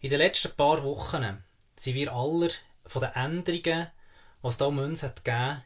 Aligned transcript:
In 0.00 0.10
den 0.10 0.18
letzten 0.20 0.54
paar 0.54 0.84
Wochen 0.84 1.42
sind 1.74 1.94
wir 1.96 2.12
alle 2.12 2.50
von 2.86 3.02
den 3.02 3.10
Änderungen, 3.14 3.90
die 4.42 4.46
es 4.46 4.56
da 4.56 4.66
um 4.66 4.78
uns 4.78 5.02
hat 5.02 5.24
gegeben, 5.24 5.64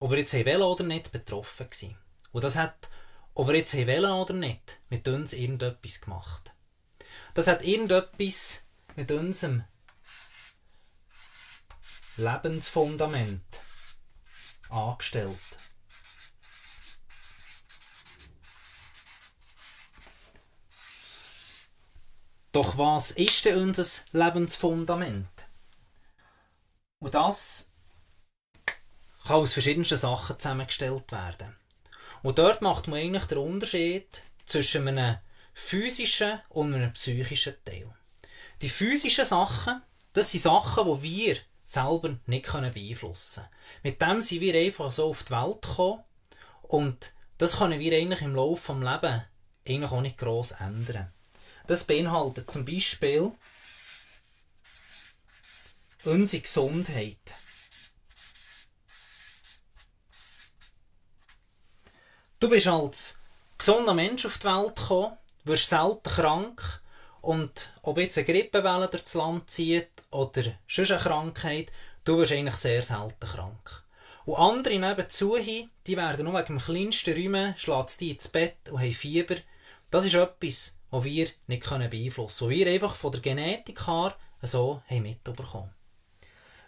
ob 0.00 0.10
wir 0.10 0.18
jetzt 0.18 0.34
wollen 0.34 0.62
oder 0.62 0.82
nicht, 0.82 1.12
betroffen 1.12 1.70
gewesen. 1.70 1.96
Und 2.32 2.42
das 2.42 2.56
hat, 2.56 2.90
ob 3.34 3.46
wir 3.46 3.54
jetzt 3.54 3.76
wollen 3.76 4.10
oder 4.10 4.34
nicht, 4.34 4.80
mit 4.88 5.06
uns 5.06 5.32
irgendetwas 5.32 6.00
gemacht. 6.00 6.50
Das 7.34 7.46
hat 7.46 7.62
irgendetwas 7.62 8.64
mit 8.96 9.12
unserem 9.12 9.62
Lebensfundament 12.16 13.60
angestellt. 14.70 15.55
Doch 22.56 22.78
was 22.78 23.10
ist 23.10 23.44
denn 23.44 23.58
unser 23.58 23.84
Lebensfundament? 24.12 25.28
Und 27.00 27.14
das 27.14 27.70
kann 29.26 29.36
aus 29.36 29.52
verschiedensten 29.52 29.98
Sachen 29.98 30.38
zusammengestellt 30.38 31.12
werden. 31.12 31.54
Und 32.22 32.38
dort 32.38 32.62
macht 32.62 32.88
man 32.88 32.98
eigentlich 32.98 33.26
den 33.26 33.36
Unterschied 33.36 34.22
zwischen 34.46 34.88
einem 34.88 35.18
physischen 35.52 36.40
und 36.48 36.72
einem 36.72 36.94
psychischen 36.94 37.56
Teil. 37.62 37.94
Die 38.62 38.70
physischen 38.70 39.26
Sachen, 39.26 39.82
das 40.14 40.30
sind 40.30 40.40
Sachen, 40.40 40.86
die 40.86 41.02
wir 41.02 41.36
selber 41.62 42.18
nicht 42.24 42.50
beeinflussen 42.50 43.42
können. 43.42 43.82
Mit 43.82 44.00
dem 44.00 44.22
sind 44.22 44.40
wir 44.40 44.54
einfach 44.54 44.90
so 44.90 45.10
auf 45.10 45.24
die 45.24 45.32
Welt 45.32 45.60
gekommen 45.60 46.04
und 46.62 47.12
das 47.36 47.58
können 47.58 47.80
wir 47.80 47.92
eigentlich 47.92 48.22
im 48.22 48.34
Laufe 48.34 48.72
des 48.72 48.82
Lebens 48.82 49.22
eigentlich 49.68 49.90
auch 49.90 50.00
nicht 50.00 50.16
gross 50.16 50.52
ändern. 50.52 51.12
Das 51.66 51.84
beinhaltet 51.84 52.50
zum 52.50 52.64
Beispiel 52.64 53.32
unsere 56.04 56.42
Gesundheit. 56.42 57.34
Du 62.38 62.48
bist 62.48 62.66
als 62.68 63.18
gesunder 63.58 63.94
Mensch 63.94 64.26
auf 64.26 64.38
die 64.38 64.44
Welt 64.44 64.76
gekommen, 64.76 65.16
wirst 65.44 65.70
selten 65.70 66.02
krank 66.08 66.82
und 67.22 67.72
ob 67.82 67.98
jetzt 67.98 68.18
eine 68.18 68.26
Grippewelle 68.26 68.88
durchs 68.88 69.14
Land 69.14 69.50
zieht 69.50 69.88
oder 70.10 70.44
sonst 70.68 70.92
eine 70.92 71.00
Krankheit, 71.00 71.72
du 72.04 72.18
wirst 72.18 72.32
eigentlich 72.32 72.56
sehr 72.56 72.82
selten 72.82 73.26
krank. 73.26 73.82
Und 74.26 74.36
andere 74.36 74.78
nebenzu, 74.78 75.36
die 75.38 75.96
werden 75.96 76.24
nur 76.24 76.34
wegen 76.34 76.58
dem 76.58 76.58
kleinsten 76.58 77.14
Räumen, 77.14 77.54
schlägt 77.56 78.00
die 78.00 78.10
ins 78.10 78.28
Bett 78.28 78.68
und 78.70 78.80
haben 78.80 78.92
Fieber. 78.92 79.36
Das 79.90 80.04
ist 80.04 80.14
etwas, 80.14 80.80
was 80.90 81.04
wir 81.04 81.28
nicht 81.46 81.68
beeinflussen 81.68 82.48
können, 82.48 82.50
was 82.50 82.58
wir 82.58 82.66
einfach 82.66 82.94
von 82.94 83.12
der 83.12 83.20
Genetik 83.20 83.86
her 83.86 84.16
so 84.42 84.82
haben 84.88 85.02
mitbekommen. 85.02 85.74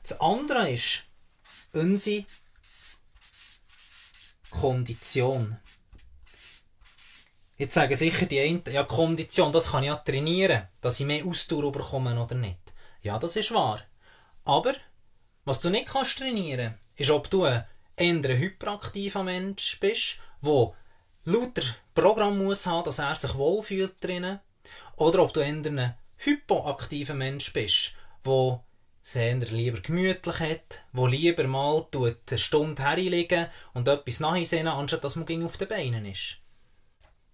Das 0.03 0.21
andere 0.21 0.71
ist 0.71 1.05
unsere 1.73 2.25
Kondition. 4.51 5.59
Jetzt 7.59 7.75
sagen 7.75 7.97
sicher 7.97 8.27
die 8.27 8.41
einen, 8.41 8.63
ja, 8.71 8.85
Kondition, 8.85 9.53
das 9.53 9.73
kann 9.73 9.83
ich 9.83 9.89
ja 9.89 9.97
trainieren, 9.97 10.69
dass 10.81 11.01
ich 11.01 11.07
mehr 11.07 11.25
Ausdauer 11.25 11.73
bekomme 11.73 12.23
oder 12.23 12.37
nicht. 12.37 12.73
Ja, 13.03 13.19
das 13.19 13.37
ist 13.37 13.53
wahr. 13.53 13.83
Aber, 14.45 14.75
was 15.45 15.61
du 15.61 15.69
nicht 15.69 15.89
kannst 15.89 16.19
trainieren, 16.19 16.79
ist, 16.95 17.11
ob 17.11 17.29
du 17.29 17.45
ein 17.45 17.65
eher 17.97 18.39
hyperaktiver 18.39 19.25
Mensch 19.25 19.79
bist, 19.81 20.21
der 20.41 20.73
lauter 21.29 21.63
Programm 21.95 22.43
muss 22.43 22.67
haben, 22.67 22.85
dass 22.85 22.99
er 22.99 23.15
sich 23.15 23.35
wohlfühlt 23.35 24.03
drinnen, 24.03 24.41
oder 24.97 25.23
ob 25.23 25.33
du 25.33 25.41
eher 25.41 25.49
ein 25.49 25.95
hypoaktiver 26.17 27.15
Mensch 27.15 27.53
bist, 27.53 27.93
der 28.25 28.65
sehr 29.03 29.37
lieber 29.37 29.81
gemütlich 29.81 30.41
hat, 30.41 30.85
wo 30.93 31.07
lieber 31.07 31.47
mal 31.47 31.87
eine 31.93 32.39
Stunde 32.39 32.83
herliegen 32.83 33.47
und 33.75 33.89
etwas 33.89 34.21
nachsehen, 34.21 34.69
anstatt 34.69 35.05
dass 35.05 35.17
man 35.17 35.45
auf 35.45 35.57
den 35.57 35.69
Beinen 35.69 36.07
ist. 36.07 36.39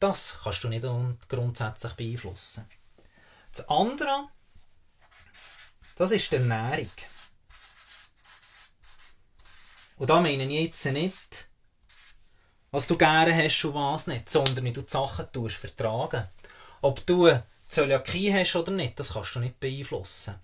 Das 0.00 0.40
kannst 0.42 0.62
du 0.64 0.68
nicht 0.68 0.84
grundsätzlich 1.28 1.92
beeinflussen. 1.94 2.68
Das 3.52 3.68
andere, 3.68 4.28
das 5.96 6.12
ist 6.12 6.30
die 6.32 6.36
Ernährung. 6.36 6.90
Und 9.96 10.10
da 10.10 10.20
meine 10.20 10.42
ich 10.42 10.50
jetzt 10.50 10.84
nicht, 10.86 11.48
was 12.74 12.88
du 12.88 12.96
gerne 12.96 13.32
hast 13.36 13.64
und 13.66 13.74
was 13.74 14.08
nicht, 14.08 14.28
sondern 14.28 14.64
wie 14.64 14.72
du 14.72 14.82
die 14.82 14.90
Sachen 14.90 15.30
tust, 15.32 15.54
vertragen. 15.54 16.26
Ob 16.82 17.06
du 17.06 17.30
Zöliakie 17.68 18.34
hast 18.34 18.56
oder 18.56 18.72
nicht, 18.72 18.98
das 18.98 19.12
kannst 19.12 19.36
du 19.36 19.38
nicht 19.38 19.60
beeinflussen. 19.60 20.34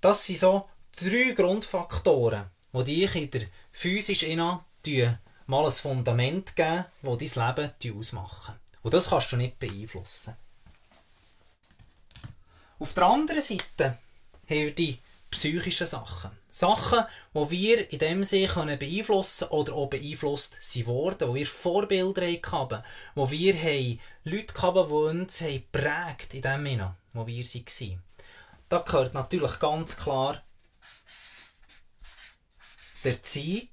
Das 0.00 0.24
sind 0.24 0.38
so 0.38 0.68
drei 0.96 1.32
Grundfaktoren, 1.32 2.44
die 2.72 2.84
dich 2.84 3.16
in 3.16 3.30
der 3.32 3.42
physischen 3.72 4.30
Inna 4.30 4.64
mal 5.46 5.64
ein 5.64 5.72
Fundament 5.72 6.54
geben, 6.54 6.84
das 7.02 7.32
dein 7.32 7.56
Leben 7.56 7.98
ausmachen. 7.98 8.54
Und 8.82 8.94
das 8.94 9.08
kannst 9.08 9.32
du 9.32 9.36
nicht 9.36 9.58
beeinflussen. 9.58 10.36
Auf 12.78 12.94
der 12.94 13.04
anderen 13.04 13.42
Seite 13.42 13.84
haben 13.84 13.98
wir 14.48 14.72
die 14.72 15.00
psychischen 15.30 15.86
Sachen. 15.86 16.30
Sachen, 16.50 17.04
die 17.34 17.50
wir 17.50 17.92
in 17.92 17.98
dem 17.98 18.24
Sinne 18.24 18.78
beeinflussen 18.78 19.48
oder 19.48 19.74
auch 19.74 19.88
beeinflusst 19.88 20.56
sind 20.60 20.86
worden, 20.86 21.28
wo 21.28 21.34
wir 21.34 21.46
Vorbilder 21.46 22.26
hatten, 22.26 22.82
wo 23.14 23.30
wir 23.30 23.54
haben 23.54 24.00
Leute 24.24 24.62
hatten, 24.62 24.88
die 24.88 24.94
uns 24.94 25.44
prägt 25.70 26.32
in 26.32 26.42
dem 26.42 26.64
Sinne, 26.64 26.96
wo 27.12 27.26
wir 27.26 27.44
waren. 27.44 28.02
Da 28.68 28.78
gehört 28.78 29.14
natürlich 29.14 29.58
ganz 29.58 29.96
klar 29.96 30.42
der 33.04 33.12
Erziehung. 33.12 33.68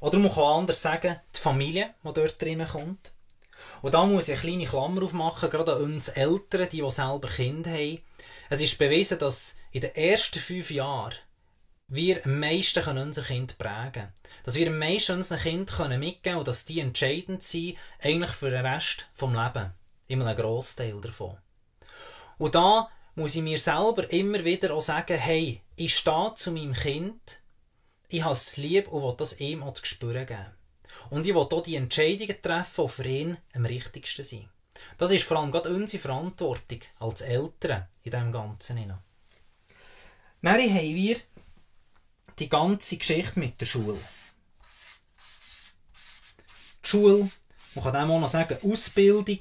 Oder 0.00 0.18
man 0.18 0.34
kann 0.34 0.44
anders 0.44 0.82
sagen, 0.82 1.20
die 1.34 1.40
Familie, 1.40 1.94
die 2.04 2.12
dort 2.12 2.42
drinnen 2.42 2.68
kommt. 2.68 3.12
Und 3.82 3.94
da 3.94 4.06
muss 4.06 4.28
ich 4.28 4.34
eine 4.34 4.40
kleine 4.40 4.64
Klammer 4.64 5.02
aufmachen, 5.02 5.50
gerade 5.50 5.74
an 5.74 5.82
uns 5.82 6.08
Eltern, 6.08 6.68
die, 6.70 6.80
die 6.80 6.90
selber 6.90 7.28
Kinder 7.28 7.70
haben. 7.70 7.98
Es 8.48 8.60
ist 8.60 8.78
bewiesen, 8.78 9.18
dass 9.18 9.56
in 9.72 9.80
den 9.80 9.94
ersten 9.94 10.38
fünf 10.38 10.70
Jahren 10.70 11.14
wir 11.88 12.24
am 12.24 12.38
meisten 12.38 12.96
unser 12.96 13.22
Kind 13.22 13.58
prägen 13.58 13.92
können. 13.92 14.12
Dass 14.44 14.54
wir 14.54 14.68
am 14.68 14.78
meisten 14.78 15.16
unseren 15.16 15.40
Kind 15.40 15.78
mitgeben 15.78 16.22
können 16.22 16.38
und 16.38 16.48
dass 16.48 16.64
die 16.64 16.80
entscheidend 16.80 17.42
sind, 17.42 17.76
eigentlich 18.00 18.30
für 18.30 18.50
den 18.50 18.64
Rest 18.64 19.08
des 19.20 19.28
Lebens. 19.28 19.72
Immer 20.06 20.26
ein 20.26 20.36
Großteil 20.36 21.00
davon. 21.00 21.36
Und 22.38 22.54
da 22.54 22.88
muss 23.14 23.34
ich 23.34 23.42
mir 23.42 23.58
selber 23.58 24.10
immer 24.12 24.44
wieder 24.44 24.74
auch 24.74 24.80
sagen, 24.80 25.18
hey, 25.18 25.60
ich 25.76 25.96
stehe 25.96 26.34
zu 26.36 26.52
meinem 26.52 26.72
Kind, 26.72 27.40
ich 28.08 28.22
habe 28.22 28.32
es 28.32 28.56
lieb 28.56 28.88
und 28.88 29.02
will 29.02 29.14
das 29.16 29.40
ihm 29.40 29.62
auch 29.62 29.74
zu 29.74 29.84
spüren 29.84 30.26
geben. 30.26 30.61
Und 31.12 31.26
ich 31.26 31.34
will 31.34 31.42
auch 31.42 31.62
die 31.62 31.76
Entscheidungen 31.76 32.40
treffen, 32.40 32.86
die 32.86 32.90
für 32.90 33.04
ihn 33.04 33.36
am 33.52 33.66
richtigsten 33.66 34.24
sind. 34.24 34.48
Das 34.96 35.12
ist 35.12 35.24
vor 35.24 35.38
allem 35.38 35.52
gerade 35.52 35.68
unsere 35.68 36.00
Verantwortung 36.00 36.80
als 37.00 37.20
Eltern 37.20 37.86
in 38.02 38.12
diesem 38.12 38.32
Ganzen. 38.32 38.94
Dann 40.40 40.54
haben 40.54 40.94
wir 40.96 41.16
die 42.38 42.48
ganze 42.48 42.96
Geschichte 42.96 43.38
mit 43.38 43.60
der 43.60 43.66
Schule. 43.66 43.98
Die 46.82 46.88
Schule, 46.88 47.30
man 47.74 47.84
kann 47.84 48.10
auch 48.10 48.20
noch 48.20 48.30
sagen, 48.30 48.56
Ausbildung, 48.62 49.40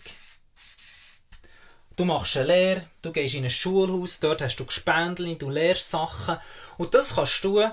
Du 1.97 2.05
machst 2.05 2.35
eine 2.35 2.47
Lehre, 2.47 2.87
du 3.01 3.11
gehst 3.11 3.35
in 3.35 3.43
ein 3.43 3.49
Schulhaus, 3.49 4.19
dort 4.19 4.41
hast 4.41 4.55
du 4.55 4.65
Gespendli, 4.65 5.37
du 5.37 5.49
lehrst 5.49 5.89
Sachen. 5.89 6.37
Und 6.77 6.93
das 6.93 7.15
kannst 7.15 7.43
du 7.43 7.63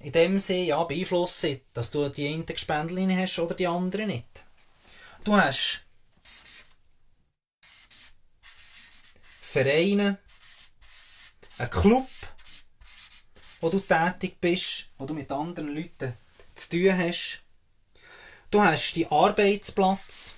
in 0.00 0.12
dem 0.12 0.38
Sinne 0.38 0.64
ja, 0.64 0.84
beeinflussen, 0.84 1.60
dass 1.74 1.90
du 1.90 2.08
die 2.08 2.28
einen 2.28 2.46
Gespendli 2.46 3.06
hast 3.14 3.38
oder 3.38 3.54
die 3.54 3.66
anderen 3.66 4.08
nicht. 4.08 4.44
Du 5.24 5.36
hast 5.36 5.84
Vereine, 9.40 10.18
einen 11.58 11.70
Club, 11.70 12.08
wo 13.60 13.70
du 13.70 13.80
tätig 13.80 14.40
bist, 14.40 14.90
wo 14.98 15.06
du 15.06 15.14
mit 15.14 15.32
anderen 15.32 15.74
Leuten 15.74 16.14
zu 16.54 16.68
tun 16.70 16.96
hast. 16.96 17.42
Du 18.50 18.62
hast 18.62 18.92
die 18.92 19.06
Arbeitsplatz, 19.10 20.36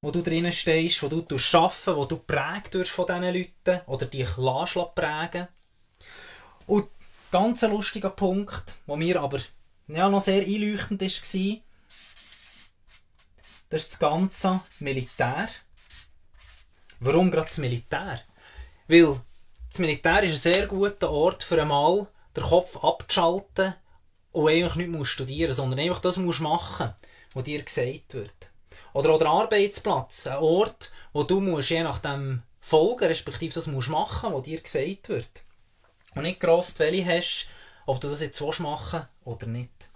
wo 0.00 0.10
du 0.10 0.22
drinnen 0.22 0.52
stehst, 0.52 1.02
wo 1.02 1.08
du 1.08 1.36
arbeiten, 1.36 1.96
wo 1.96 2.04
du 2.04 2.18
prägt 2.18 2.74
wirst 2.74 2.90
von 2.90 3.06
diesen 3.06 3.22
Leuten 3.34 3.80
oder 3.86 4.06
dich 4.06 4.36
lässt 4.36 4.94
prägen. 4.94 5.48
Und 6.66 6.88
ganz 7.30 7.64
ein 7.64 7.72
lustiger 7.72 8.10
Punkt, 8.10 8.76
wo 8.86 8.96
mir 8.96 9.20
aber 9.20 9.40
ja, 9.88 10.08
noch 10.08 10.20
sehr 10.20 10.42
einleuchtend 10.42 11.00
war, 11.00 11.08
das 13.70 13.82
ist 13.82 13.92
das 13.92 13.98
ganze 13.98 14.60
Militär. 14.78 15.48
Warum 17.00 17.30
gerade 17.30 17.46
das 17.46 17.58
Militär? 17.58 18.20
Weil 18.86 19.20
das 19.70 19.78
Militär 19.78 20.22
ist 20.22 20.32
ein 20.32 20.54
sehr 20.54 20.66
guter 20.66 21.10
Ort 21.10 21.42
für 21.42 21.60
einmal 21.60 22.08
den 22.36 22.44
Kopf 22.44 22.76
abzuschalten 22.82 23.74
und 24.32 24.48
eigentlich 24.48 24.88
nicht 24.88 25.06
studieren 25.06 25.52
sondern 25.52 25.80
einfach 25.80 26.00
das 26.00 26.16
musst 26.16 26.40
machen, 26.40 26.94
was 27.34 27.44
dir 27.44 27.62
gesagt 27.62 28.14
wird. 28.14 28.50
Oder 28.98 29.10
auch 29.10 29.18
der 29.20 29.28
Arbeitsplatz, 29.28 30.26
ein 30.26 30.38
Ort, 30.38 30.90
wo 31.12 31.22
du 31.22 31.40
musst 31.40 31.70
je 31.70 31.84
nachdem 31.84 32.42
folgen, 32.58 33.04
respektive 33.04 33.54
das 33.54 33.68
musst 33.68 33.90
machen, 33.90 34.34
was 34.34 34.42
dir 34.42 34.60
gesagt 34.60 35.08
wird. 35.08 35.44
Und 36.16 36.24
nicht 36.24 36.40
gross 36.40 36.74
die 36.74 36.80
Welle 36.80 37.06
hast, 37.06 37.48
ob 37.86 38.00
du 38.00 38.08
das 38.08 38.22
jetzt 38.22 38.40
machen 38.58 39.06
oder 39.22 39.46
nicht. 39.46 39.88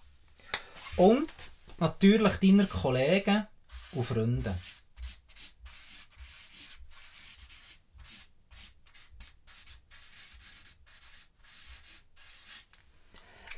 Und 0.95 1.33
natürlich 1.79 2.37
deiner 2.37 2.67
Kollegen 2.67 3.45
und 3.91 4.05
Freunde. 4.05 4.55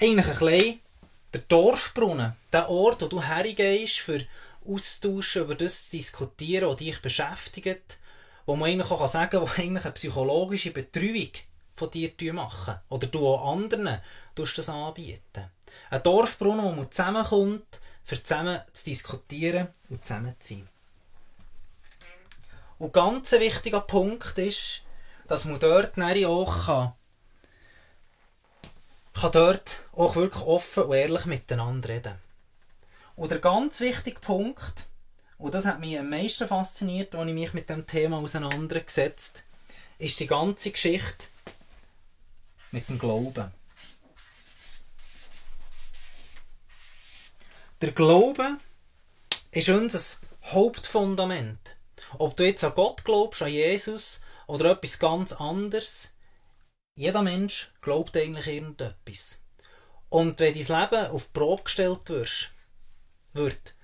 Eigentlich 0.01 0.27
ein 0.27 0.39
bisschen 0.39 0.81
der 1.35 1.43
Dorfbrunnen, 1.43 2.35
der 2.51 2.71
Ort, 2.71 3.03
wo 3.03 3.09
du 3.09 3.21
hergehst, 3.21 3.99
für 3.99 4.25
austauschen, 4.67 5.43
über 5.43 5.55
das 5.55 5.89
diskutieren, 5.89 6.69
was 6.69 6.77
dich 6.77 7.01
beschäftigt, 7.01 7.99
wo 8.47 8.57
man 8.57 8.71
eigentlich 8.71 8.91
auch 8.91 9.07
sagen 9.09 9.31
kann, 9.31 9.43
wo 9.43 9.47
eigentlich 9.47 9.85
eine 9.85 9.93
psychologische 9.93 10.71
Betreuung 10.71 11.31
von 11.75 11.91
dir 11.91 12.33
machen. 12.33 12.77
Oder 12.89 13.07
du 13.07 13.27
auch 13.27 13.53
anderen 13.53 14.01
das 14.35 14.69
anbieten. 14.69 15.51
Ein 15.91 16.03
Dorfbrunnen, 16.03 16.65
wo 16.65 16.73
man 16.73 16.91
zusammenkommt, 16.91 17.81
für 18.05 18.23
zusammen 18.23 18.61
zu 18.73 18.85
diskutieren 18.85 19.69
und 19.89 20.05
zusammen 20.05 20.35
zu 20.39 20.55
sein. 20.55 20.69
Und 22.79 22.93
ganz 22.93 23.33
wichtiger 23.33 23.81
Punkt 23.81 24.37
ist, 24.39 24.83
dass 25.27 25.45
man 25.45 25.59
dort 25.59 25.97
auch 25.99 26.67
kann, 26.67 26.93
kann 29.15 29.33
dort 29.33 29.85
auch 29.93 30.17
wirklich 30.17 30.43
offen 30.43 30.85
und 30.85 30.95
ehrlich 30.95 31.25
miteinander 31.25 31.89
reden. 31.89 32.24
Und 33.17 33.31
der 33.31 33.39
ganz 33.39 33.81
wichtige 33.81 34.21
Punkt, 34.21 34.89
und 35.39 35.55
das 35.55 35.67
hat 35.67 35.81
mich 35.81 35.99
am 35.99 36.11
meisten 36.11 36.49
fasziniert, 36.49 37.15
als 37.15 37.29
ich 37.29 37.35
mich 37.35 37.53
mit 37.55 37.71
dem 37.71 37.87
Thema 37.87 38.19
auseinandergesetzt 38.19 39.45
ist 39.99 40.21
die 40.21 40.27
ganze 40.27 40.71
Geschichte 40.71 41.29
mit 42.73 42.89
dem 42.89 42.99
Glauben. 42.99 43.53
Der 47.81 47.93
Glaube 47.93 48.59
ist 49.51 49.69
unser 49.69 50.01
Hauptfundament. 50.45 51.77
Ob 52.19 52.37
du 52.37 52.45
jetzt 52.45 52.65
an 52.65 52.75
Gott 52.75 53.05
glaubst, 53.05 53.43
an 53.43 53.51
Jesus 53.51 54.21
oder 54.47 54.73
etwas 54.73 54.99
ganz 54.99 55.33
anderes, 55.33 56.15
jeder 56.97 57.23
Mensch 57.23 57.73
glaubt 57.81 58.17
eigentlich 58.17 58.47
irgendetwas. 58.47 59.43
Und 60.09 60.39
wenn 60.39 60.55
dein 60.55 60.81
Leben 60.81 61.07
auf 61.11 61.25
die 61.25 61.33
Probe 61.33 61.65
gestellt 61.65 62.09
wirst, 62.09 62.54
wird, 63.35 63.75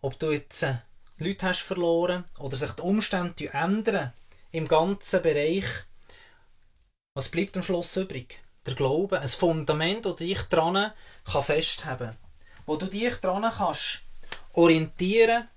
ob 0.00 0.18
du 0.18 0.32
jetzt 0.32 0.62
äh, 0.62 0.76
Leute 1.18 1.48
hast 1.48 1.62
verloren 1.62 2.24
oder 2.38 2.56
sich 2.56 2.72
die 2.72 2.82
Umstände 2.82 3.52
ändern 3.52 4.12
im 4.50 4.66
ganzen 4.66 5.22
Bereich, 5.22 5.66
was 7.14 7.28
bleibt 7.28 7.56
am 7.56 7.62
Schluss 7.62 7.96
übrig? 7.96 8.42
Der 8.66 8.74
Glaube, 8.74 9.20
ein 9.20 9.28
Fundament, 9.28 10.06
das 10.06 10.16
dich 10.16 10.42
dran 10.42 10.92
kann 11.24 12.16
wo 12.66 12.76
du 12.76 12.86
dich 12.86 13.14
dran 13.16 13.50
kannst 13.56 14.02
orientieren 14.52 15.48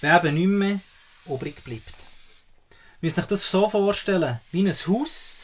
wenn 0.00 0.16
eben 0.16 0.34
nicht 0.34 0.46
mehr 0.46 0.80
übrig 1.26 1.62
bleibt. 1.62 1.94
Müssen 3.00 3.20
euch 3.20 3.26
das 3.26 3.50
so 3.50 3.68
vorstellen, 3.68 4.40
wie 4.50 4.66
ein 4.66 4.72
Haus. 4.72 5.39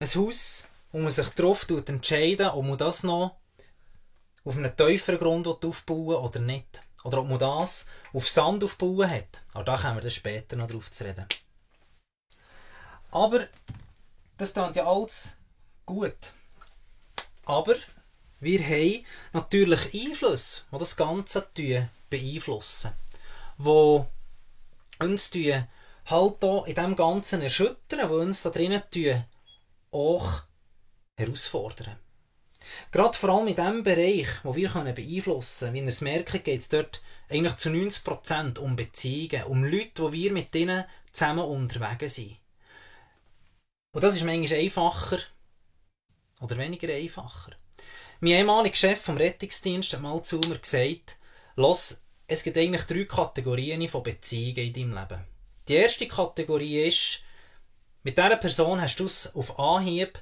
Ein 0.00 0.08
Haus, 0.08 0.68
wo 0.92 0.98
man 0.98 1.12
sich 1.12 1.28
darauf 1.30 1.68
entscheiden 1.70 2.48
ob 2.48 2.64
man 2.64 2.78
das 2.78 3.04
noch 3.04 3.36
auf 4.44 4.56
einem 4.56 4.76
tieferen 4.76 5.18
Grund 5.18 5.46
aufbauen 5.46 6.16
oder 6.16 6.40
nicht. 6.40 6.82
Oder 7.04 7.20
ob 7.20 7.28
man 7.28 7.38
das 7.38 7.86
auf 8.12 8.28
Sand 8.28 8.64
aufbauen 8.64 9.08
hat. 9.08 9.42
Aber 9.52 9.64
da 9.64 9.76
kommen 9.76 9.96
wir 9.96 10.02
dann 10.02 10.10
später 10.10 10.56
noch 10.56 10.66
drauf 10.66 10.90
zu 10.90 11.04
reden. 11.04 11.26
Aber 13.10 13.46
das 14.36 14.52
klingt 14.52 14.76
ja 14.76 14.86
alles 14.86 15.36
gut. 15.86 16.32
Aber 17.44 17.76
wir 18.40 18.60
haben 18.60 19.04
natürlich 19.32 19.94
Einfluss, 19.94 20.64
die 20.72 20.78
das 20.78 20.96
Ganze 20.96 21.46
beeinflussen. 22.10 22.92
Wo 23.58 24.08
uns 24.98 25.30
halt 25.32 25.32
hier 25.32 26.64
in 26.66 26.74
dem 26.74 26.96
Ganzen 26.96 27.42
erschüttern, 27.42 28.10
wo 28.10 28.16
uns 28.16 28.42
da 28.42 28.50
drinnen 28.50 28.82
auch 29.94 30.42
herausfordern. 31.16 31.98
Gerade 32.90 33.16
vor 33.16 33.30
allem 33.30 33.48
in 33.48 33.56
dem 33.56 33.82
Bereich, 33.82 34.28
wo 34.42 34.56
wir 34.56 34.70
beeinflussen 34.70 35.66
können, 35.66 35.74
wie 35.74 35.80
ihr 35.80 35.88
es 35.88 36.00
merkt, 36.00 36.44
geht 36.44 36.60
es 36.60 36.68
dort 36.68 37.02
eigentlich 37.28 37.56
zu 37.56 37.68
90% 37.68 38.58
um 38.58 38.76
Beziehungen, 38.76 39.44
um 39.44 39.64
Leute, 39.64 40.02
wo 40.02 40.12
wir 40.12 40.32
mit 40.32 40.54
denen 40.54 40.84
zusammen 41.12 41.44
unterwegs 41.44 42.16
sind. 42.16 42.36
Und 43.92 44.02
das 44.02 44.16
ist 44.16 44.24
manchmal 44.24 44.60
einfacher 44.60 45.18
oder 46.40 46.58
weniger 46.58 46.92
einfacher. 46.92 47.52
Mein 48.20 48.32
ehemaliger 48.32 48.74
Chef 48.74 49.00
vom 49.00 49.16
Rettungsdienst 49.16 49.92
hat 49.92 50.00
mal 50.00 50.22
zu 50.22 50.38
mir 50.38 50.58
gesagt, 50.58 51.18
Los, 51.56 52.02
es 52.26 52.42
gibt 52.42 52.58
eigentlich 52.58 52.84
drei 52.84 53.04
Kategorien 53.04 53.88
von 53.88 54.02
Beziehungen 54.02 54.56
in 54.56 54.72
deinem 54.72 54.94
Leben. 54.94 55.24
Die 55.68 55.74
erste 55.74 56.08
Kategorie 56.08 56.88
ist, 56.88 57.23
mit 58.04 58.18
dieser 58.18 58.36
Person 58.36 58.80
hast 58.80 59.00
du 59.00 59.06
es 59.06 59.34
auf 59.34 59.58
Anhieb 59.58 60.18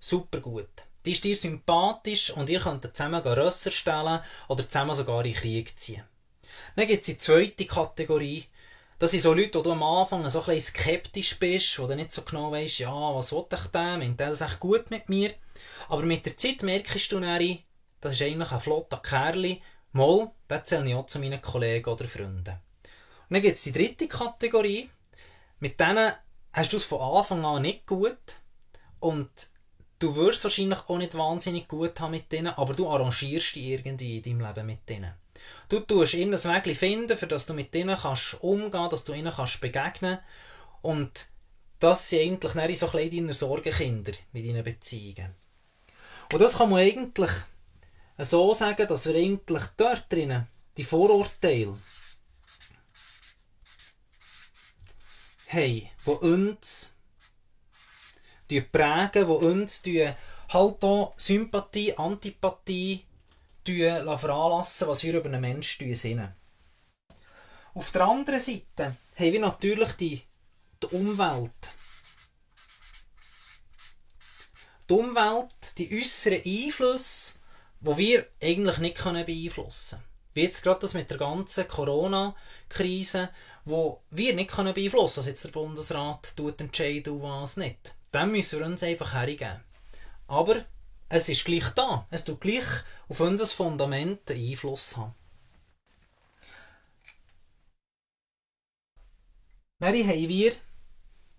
super 0.00 0.40
gut. 0.40 0.68
Die 1.04 1.12
ist 1.12 1.22
dir 1.22 1.36
sympathisch 1.36 2.30
und 2.30 2.50
ihr 2.50 2.60
könnt 2.60 2.82
zusammen 2.82 3.20
Rösser 3.20 3.70
stellen 3.70 4.20
oder 4.48 4.68
zusammen 4.68 4.94
sogar 4.94 5.24
in 5.24 5.34
Krieg 5.34 5.78
ziehen. 5.78 6.02
Dann 6.74 6.86
gibt 6.86 7.02
es 7.02 7.06
die 7.06 7.18
zweite 7.18 7.66
Kategorie. 7.66 8.46
Das 8.98 9.10
sind 9.10 9.20
so 9.20 9.34
Leute, 9.34 9.58
wo 9.58 9.62
du 9.62 9.72
am 9.72 9.82
Anfang 9.82 10.28
so 10.30 10.42
ein 10.46 10.60
skeptisch 10.60 11.38
bist, 11.38 11.78
wo 11.78 11.86
du 11.86 11.94
nicht 11.94 12.10
so 12.10 12.22
genau 12.22 12.50
weißt, 12.50 12.78
ja, 12.78 13.14
was 13.14 13.30
will 13.32 13.44
ich 13.52 13.66
denn? 13.66 13.98
Meint 13.98 14.18
der 14.18 14.30
das 14.30 14.40
echt 14.40 14.58
gut 14.58 14.90
mit 14.90 15.10
mir? 15.10 15.32
Aber 15.88 16.02
mit 16.02 16.24
der 16.24 16.36
Zeit 16.38 16.62
merkst 16.62 17.12
du 17.12 17.20
dann, 17.20 17.58
das 18.00 18.14
ist 18.14 18.22
eigentlich 18.22 18.50
ein 18.50 18.60
flotter 18.60 18.98
Kerl, 18.98 19.58
mal, 19.92 20.32
der 20.48 20.64
zähle 20.64 20.88
ich 20.88 20.94
auch 20.94 21.06
zu 21.06 21.18
meinen 21.18 21.42
Kollegen 21.42 21.90
oder 21.90 22.08
Freunden. 22.08 22.56
Und 23.28 23.34
dann 23.34 23.42
gibt 23.42 23.56
es 23.56 23.62
die 23.62 23.72
dritte 23.72 24.08
Kategorie. 24.08 24.88
Mit 25.60 25.78
denen 25.78 26.12
hast 26.56 26.72
du 26.72 26.78
es 26.78 26.84
von 26.84 27.00
Anfang 27.00 27.44
an 27.44 27.62
nicht 27.62 27.86
gut 27.86 28.40
und 28.98 29.28
du 29.98 30.16
wirst 30.16 30.42
wahrscheinlich 30.42 30.78
auch 30.88 30.96
nicht 30.96 31.14
wahnsinnig 31.14 31.68
gut 31.68 32.00
haben 32.00 32.12
mit 32.12 32.32
denen, 32.32 32.54
aber 32.54 32.72
du 32.72 32.88
arrangierst 32.88 33.54
dich 33.54 33.66
irgendwie 33.66 34.16
in 34.16 34.22
deinem 34.22 34.40
Leben 34.40 34.66
mit 34.66 34.88
denen. 34.88 35.12
Du 35.68 35.80
tust 35.80 36.14
ihnen 36.14 36.34
ein 36.34 36.64
Weg 36.64 36.76
finden, 36.76 37.16
für 37.16 37.26
das 37.26 37.44
du 37.44 37.52
mit 37.52 37.74
ihnen 37.74 37.96
kannst 37.96 38.42
umgehen, 38.42 38.88
dass 38.90 39.04
du 39.04 39.12
ihnen 39.12 39.32
kannst 39.34 39.60
begegnen 39.60 40.18
und 40.80 41.26
das 41.78 42.08
sind 42.08 42.42
eigentlich 42.56 42.78
so 42.78 42.86
kleine 42.86 43.10
deine 43.10 43.34
Sorgenkinder 43.34 44.12
mit 44.32 44.48
deinen 44.48 44.64
Beziehungen. 44.64 45.34
Und 46.32 46.40
das 46.40 46.56
kann 46.56 46.70
man 46.70 46.80
eigentlich 46.80 47.30
so 48.16 48.54
sagen, 48.54 48.88
dass 48.88 49.06
wir 49.06 49.14
eigentlich 49.14 49.62
dort 49.76 50.10
drinnen 50.10 50.46
die 50.78 50.84
Vorurteile 50.84 51.76
haben, 55.52 55.88
die 56.04 56.10
uns 56.10 56.94
prägen, 58.72 59.12
die 59.12 59.46
uns 59.46 59.82
halt 60.48 60.84
auch 60.84 61.14
Sympathie, 61.16 61.96
Antipathie 61.96 63.04
veranlassen, 63.64 64.88
was 64.88 65.02
wir 65.02 65.14
über 65.14 65.26
einen 65.26 65.40
Menschen 65.40 65.94
sehen. 65.94 66.32
Auf 67.74 67.90
der 67.90 68.02
anderen 68.02 68.40
Seite 68.40 68.96
haben 69.16 69.32
wir 69.32 69.40
natürlich 69.40 69.92
die, 69.92 70.22
die 70.82 70.86
Umwelt. 70.86 71.52
Die 74.88 74.92
Umwelt, 74.94 75.76
die 75.78 76.00
äußeren 76.00 76.42
Einflüsse, 76.44 77.38
die 77.80 77.96
wir 77.96 78.26
eigentlich 78.42 78.78
nicht 78.78 79.04
beeinflussen 79.04 79.98
können. 79.98 80.04
Wie 80.32 80.42
jetzt 80.42 80.62
gerade 80.62 80.80
das 80.80 80.94
mit 80.94 81.10
der 81.10 81.18
ganzen 81.18 81.66
Corona-Krise, 81.66 83.30
wo 83.66 84.02
wir 84.10 84.32
nicht 84.34 84.56
beeinflussen 84.56 84.90
können, 84.90 85.04
was 85.04 85.26
jetzt 85.26 85.44
der 85.44 85.50
Bundesrat 85.50 86.34
entscheidet 86.58 87.08
und 87.08 87.22
was 87.22 87.56
nicht. 87.56 87.94
Dem 88.14 88.32
müssen 88.32 88.60
wir 88.60 88.66
uns 88.66 88.82
einfach 88.82 89.12
hergeben. 89.12 89.60
Aber 90.28 90.64
es 91.08 91.28
ist 91.28 91.44
gleich 91.44 91.68
da. 91.70 92.06
Es 92.10 92.24
tut 92.24 92.40
gleich 92.40 92.64
auf 93.08 93.20
unser 93.20 93.46
Fundament 93.46 94.30
Einfluss 94.30 94.96
haben. 94.96 95.14
Dann 99.80 99.94
haben 99.94 100.28
wir 100.28 100.52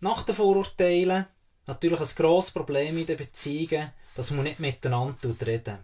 nach 0.01 0.23
den 0.23 0.35
Vorurteilen 0.35 1.25
natürlich 1.65 1.99
ein 1.99 2.15
grosses 2.15 2.51
Problem 2.51 2.97
in 2.97 3.05
den 3.05 3.17
Beziehungen, 3.17 3.91
dass 4.15 4.31
man 4.31 4.43
nicht 4.43 4.59
miteinander 4.59 5.33
reden. 5.45 5.79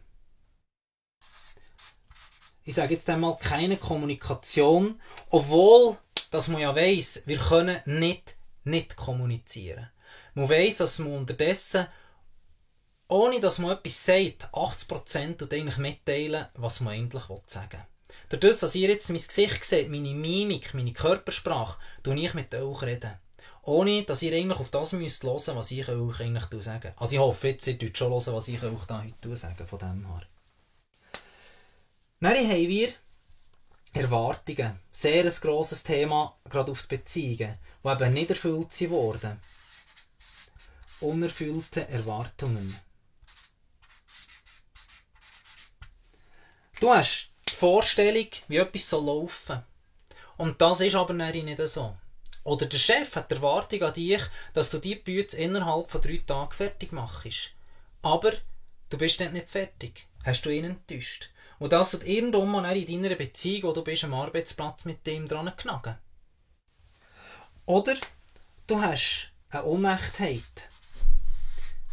Ich 2.65 2.75
sage 2.75 2.93
jetzt 2.93 3.09
einmal 3.09 3.38
keine 3.38 3.75
Kommunikation, 3.75 5.01
obwohl, 5.29 5.97
dass 6.34 6.48
man 6.48 6.62
ja 6.62 6.75
weiss, 6.75 7.24
wir 7.25 7.38
können 7.38 7.80
nicht 7.86 8.36
nicht 8.63 8.96
kommunizieren. 8.96 9.90
Man 10.34 10.50
weiss, 10.50 10.78
dass 10.78 11.00
man 11.00 11.18
unterdessen, 11.18 11.88
ohne 13.08 13.40
dass 13.40 13.60
man 13.60 13.78
etwas 13.78 14.06
sagt, 14.06 14.50
80% 14.54 15.38
tut 15.38 15.54
eigentlich 15.54 15.78
mitteilen, 15.78 16.48
was 16.56 16.80
man 16.80 16.94
eigentlich 16.94 17.24
sagen 17.46 17.72
will. 17.72 18.16
Dadurch, 18.30 18.60
dass 18.60 18.75
ihr 18.75 18.90
jetzt 18.90 19.10
mein 19.10 19.18
Gesicht 19.18 19.66
seht, 19.66 19.90
meine 19.90 20.13
Mimik, 20.13 20.74
meine 20.74 20.94
Körpersprache, 20.94 21.80
tue 22.02 22.20
ich 22.20 22.34
mit 22.34 22.54
euch 22.56 22.82
reden. 22.82 23.13
Ohne, 23.63 24.04
dass 24.04 24.22
ihr 24.22 24.36
eigentlich 24.36 24.60
auf 24.60 24.72
das 24.72 24.92
müsst 24.94 25.24
hören, 25.24 25.56
was 25.56 25.72
ich 25.72 25.88
euch 25.88 26.20
eigentlich 26.20 26.63
sage. 26.63 26.94
Also 26.98 27.13
ich 27.13 27.20
hoffe 27.20 27.50
jetzt, 27.50 27.68
ihr 27.68 27.78
tut 27.78 27.98
schon 27.98 28.12
hören, 28.12 28.34
was 28.34 28.48
ich 28.48 28.62
euch 28.62 28.86
da 28.88 29.04
heute 29.04 29.36
sage, 29.36 29.66
von 29.66 29.80
dem 29.80 30.08
her. 30.08 30.22
Dann 32.20 32.38
haben 32.38 32.68
wir 32.68 32.90
Erwartungen. 33.93 34.79
Sehr 34.91 35.23
ein 35.23 35.29
grosses 35.29 35.83
Thema, 35.83 36.35
gerade 36.50 36.71
auf 36.71 36.83
die 36.83 36.97
Beziehungen, 36.97 37.57
die 37.83 37.88
eben 37.89 38.13
nicht 38.13 38.29
erfüllt 38.31 38.89
wurden. 38.89 39.39
Unerfüllte 41.00 41.88
Erwartungen. 41.89 42.75
Du 46.79 46.91
hast 46.91 47.31
die 47.47 47.53
Vorstellung, 47.53 48.27
wie 48.47 48.57
etwas 48.57 48.89
soll 48.89 49.05
laufen 49.05 49.63
Und 50.38 50.59
das 50.62 50.81
ist 50.81 50.95
aber 50.95 51.13
nicht 51.13 51.67
so. 51.67 51.95
Oder 52.43 52.65
der 52.65 52.77
Chef 52.77 53.15
hat 53.15 53.31
die 53.31 53.35
Erwartung 53.35 53.83
an 53.83 53.93
dich, 53.93 54.21
dass 54.53 54.69
du 54.69 54.79
die 54.79 54.95
Bütze 54.95 55.38
innerhalb 55.38 55.89
von 55.89 56.01
drei 56.01 56.17
Tagen 56.17 56.51
fertig 56.51 56.91
machst. 56.91 57.51
Aber 58.01 58.33
du 58.89 58.97
bist 58.97 59.19
nicht 59.19 59.50
fertig. 59.50 60.07
Hast 60.25 60.45
du 60.45 60.50
ihn 60.50 60.65
enttäuscht. 60.65 61.29
Und 61.60 61.74
das 61.74 61.91
tut 61.91 62.05
irgendwann 62.05 62.50
mal 62.50 62.75
in 62.75 63.01
deiner 63.03 63.15
Beziehung, 63.15 63.63
wo 63.63 63.74
du 63.74 63.83
bist 63.83 64.03
am 64.03 64.13
Arbeitsplatz 64.13 64.86
mit 64.86 65.05
dem 65.07 65.27
dran 65.27 65.55
knacken. 65.55 65.98
Oder 67.65 67.95
du 68.67 68.81
hast 68.81 69.31
eine 69.50 69.63
Unechtheit. 69.63 70.69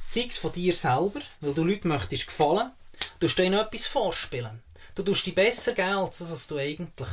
Sei 0.05 0.27
es 0.29 0.39
von 0.39 0.53
dir 0.53 0.75
selber, 0.75 1.21
weil 1.41 1.55
du 1.55 1.63
Leuten 1.63 1.89
möchtest 1.89 2.27
gefallen, 2.27 2.73
du 3.21 3.27
ihnen 3.43 3.61
etwas 3.61 3.87
vorspielen. 3.87 4.63
Du 4.95 5.03
tust 5.03 5.27
dich 5.27 5.35
besser 5.35 5.73
geben, 5.73 5.99
als 5.99 6.19
das, 6.19 6.33
was 6.33 6.47
du 6.49 6.59
eigentlich 6.59 7.09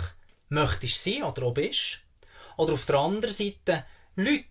möchtest 0.50 1.04
sein 1.04 1.24
oder 1.24 1.44
auch 1.44 1.54
bist. 1.54 2.00
Oder 2.58 2.74
auf 2.74 2.86
der 2.86 2.96
anderen 2.96 3.36
Seite 3.36 3.86
Leute, 4.16 4.46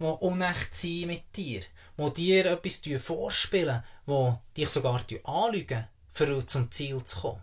die 0.00 0.04
unecht 0.04 0.74
sind 0.74 1.06
mit 1.06 1.36
dir, 1.36 1.62
die 1.96 2.14
dir 2.14 2.46
etwas 2.46 2.80
vorspielen, 3.00 3.84
die 4.06 4.34
dich 4.56 4.68
sogar 4.68 5.00
anlügen, 5.24 5.86
für 6.14 6.46
zum 6.46 6.70
Ziel 6.70 7.04
zu 7.04 7.20
kommen. 7.20 7.42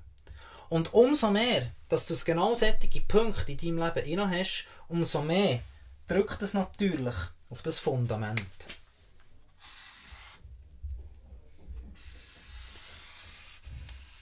Und 0.70 0.94
umso 0.94 1.30
mehr, 1.30 1.70
dass 1.90 2.06
du 2.06 2.16
genau 2.16 2.54
solche 2.54 3.02
Punkte 3.02 3.52
in 3.52 3.58
deinem 3.58 3.94
Leben 3.96 4.10
inne 4.10 4.30
hast, 4.30 4.68
umso 4.88 5.22
mehr 5.22 5.60
drückt 6.08 6.42
es 6.42 6.54
natürlich 6.54 7.16
auf 7.50 7.62
das 7.62 7.78
Fundament. 7.78 8.42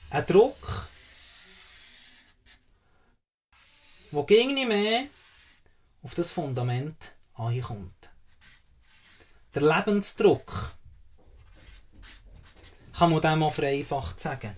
Ein 0.09 0.25
Druck, 0.25 0.87
der 4.11 4.23
ging 4.23 4.55
nicht 4.55 4.67
mehr 4.67 5.05
auf 6.01 6.15
das 6.15 6.31
Fundament 6.31 7.13
ankommt. 7.35 8.09
Der 9.53 9.61
Lebensdruck 9.61 10.73
kann 12.99 13.11
man 13.11 13.21
dem 13.21 13.43
auch 13.43 13.53
vereinfacht 13.53 14.19
sagen. 14.19 14.53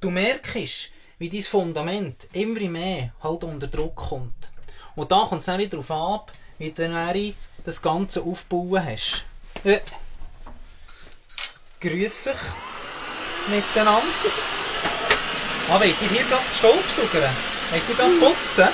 Du 0.00 0.10
merkst, 0.10 0.90
wie 1.18 1.28
dein 1.28 1.42
Fundament 1.42 2.28
immer 2.32 2.60
mehr 2.60 3.12
halt 3.20 3.42
unter 3.42 3.66
Druck 3.66 3.96
kommt. 3.96 4.50
Und 4.94 5.10
da 5.10 5.26
kommt 5.28 5.42
es 5.42 5.48
nicht 5.48 5.72
darauf 5.72 5.90
ab, 5.90 6.32
wie 6.58 6.70
du 6.70 7.34
das 7.64 7.82
Ganze 7.82 8.22
aufbauen 8.22 8.84
hast. 8.84 9.24
Äh. 9.64 9.80
Grüß 11.80 12.24
dich 12.24 12.34
miteinander. 13.48 14.02
Ah, 15.68 15.80
wollt 15.80 16.00
ihr 16.00 16.08
hier 16.10 16.24
gerade 16.26 16.42
Staubsauger? 16.56 17.28
Wollt 17.70 17.88
ihr 17.88 17.94
gerade 17.96 18.18
putzen? 18.18 18.68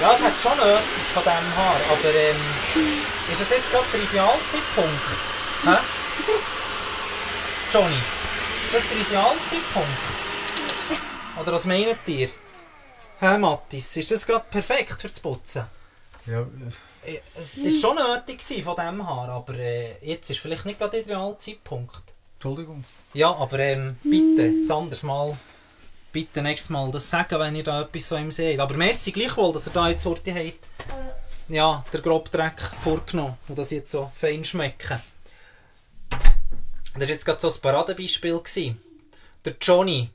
Ja, 0.00 0.12
es 0.12 0.20
hat 0.20 0.38
schon 0.42 0.56
nötig 0.58 0.84
von 1.14 1.22
diesem 1.22 1.56
Haar, 1.56 1.80
aber 1.90 2.14
ähm, 2.14 2.36
ist 3.32 3.40
das 3.40 3.48
jetzt 3.48 3.70
gerade 3.72 3.86
der 3.94 4.02
Idealzeitpunkt? 4.02 5.02
Hä? 5.64 6.55
Johnny, 7.72 7.94
ist 7.94 8.74
das 8.74 8.82
der 8.88 9.00
Idealzeitpunkt? 9.00 9.88
Oder 11.40 11.52
was 11.52 11.66
meint 11.66 11.98
ihr? 12.06 12.28
Hä, 13.18 13.38
Mattis, 13.38 13.96
ist 13.96 14.10
das 14.10 14.26
gerade 14.26 14.44
perfekt 14.48 15.00
für 15.00 15.08
das 15.08 15.20
Putzen? 15.20 15.64
Ja. 16.26 16.46
Äh, 17.04 17.20
es 17.34 17.58
war 17.58 17.70
schon 17.70 17.96
nötig 17.96 18.42
von 18.64 18.76
diesem 18.76 19.06
Haar, 19.06 19.28
aber 19.28 19.54
äh, 19.54 19.96
jetzt 20.00 20.30
ist 20.30 20.40
vielleicht 20.40 20.64
nicht 20.64 20.78
gerade 20.78 20.92
der 20.92 21.00
Idealzeitpunkt. 21.00 22.02
Entschuldigung. 22.34 22.84
Ja, 23.14 23.34
aber 23.34 23.58
ähm, 23.58 23.96
bitte, 24.02 24.60
das 24.60 24.70
anderes 24.70 25.02
Mal 25.02 25.36
bitte 26.12 26.42
nächstes 26.42 26.70
Mal 26.70 26.90
das 26.92 27.10
sagen, 27.10 27.38
wenn 27.38 27.56
ihr 27.56 27.64
da 27.64 27.82
etwas 27.82 28.08
so 28.08 28.16
im 28.16 28.30
seht. 28.30 28.60
Aber 28.60 28.74
merci 28.74 29.12
gleichwohl, 29.12 29.52
dass 29.52 29.66
ihr 29.66 29.72
da 29.72 29.88
jetzt 29.88 30.06
heute 30.06 30.34
habt, 30.34 30.66
ja, 31.48 31.84
der 31.92 32.00
Grobdreck 32.00 32.58
vorgenommen 32.80 33.36
und 33.48 33.58
das 33.58 33.70
jetzt 33.70 33.90
so 33.90 34.10
fein 34.14 34.44
schmecken. 34.44 35.00
Das 36.98 37.08
war 37.08 37.14
jetzt 37.14 37.26
gerade 37.26 37.40
so 37.40 37.48
ein 37.48 37.60
Paradebeispiel. 37.60 38.40
Der 39.44 39.54
Johnny 39.60 40.08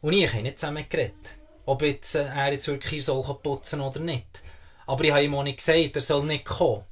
und 0.00 0.12
ich 0.14 0.32
haben 0.32 0.42
nicht 0.42 0.58
zusammen 0.58 0.86
geredet. 0.88 1.36
Ob 1.66 1.82
jetzt, 1.82 2.14
äh, 2.14 2.24
er 2.24 2.52
jetzt 2.52 2.66
wirklich 2.66 3.04
soll 3.04 3.22
putzen 3.42 3.82
oder 3.82 4.00
nicht. 4.00 4.42
Aber 4.86 5.04
ich 5.04 5.10
habe 5.10 5.24
ihm 5.24 5.34
auch 5.34 5.42
nicht 5.42 5.58
gesagt, 5.58 5.96
er 5.96 6.00
soll 6.00 6.24
nicht 6.24 6.46
kommen. 6.46 6.84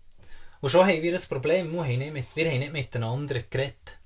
Und 0.61 0.69
schon 0.69 0.87
haben 0.87 1.01
wir 1.01 1.15
ein 1.15 1.29
Problem, 1.29 1.73
wir 1.73 1.85
haben 1.85 1.99
nicht, 1.99 2.13
mit, 2.13 2.27
wir 2.35 2.51
haben 2.51 2.59
nicht 2.59 2.73
miteinander 2.75 3.41
geredet. 3.41 3.99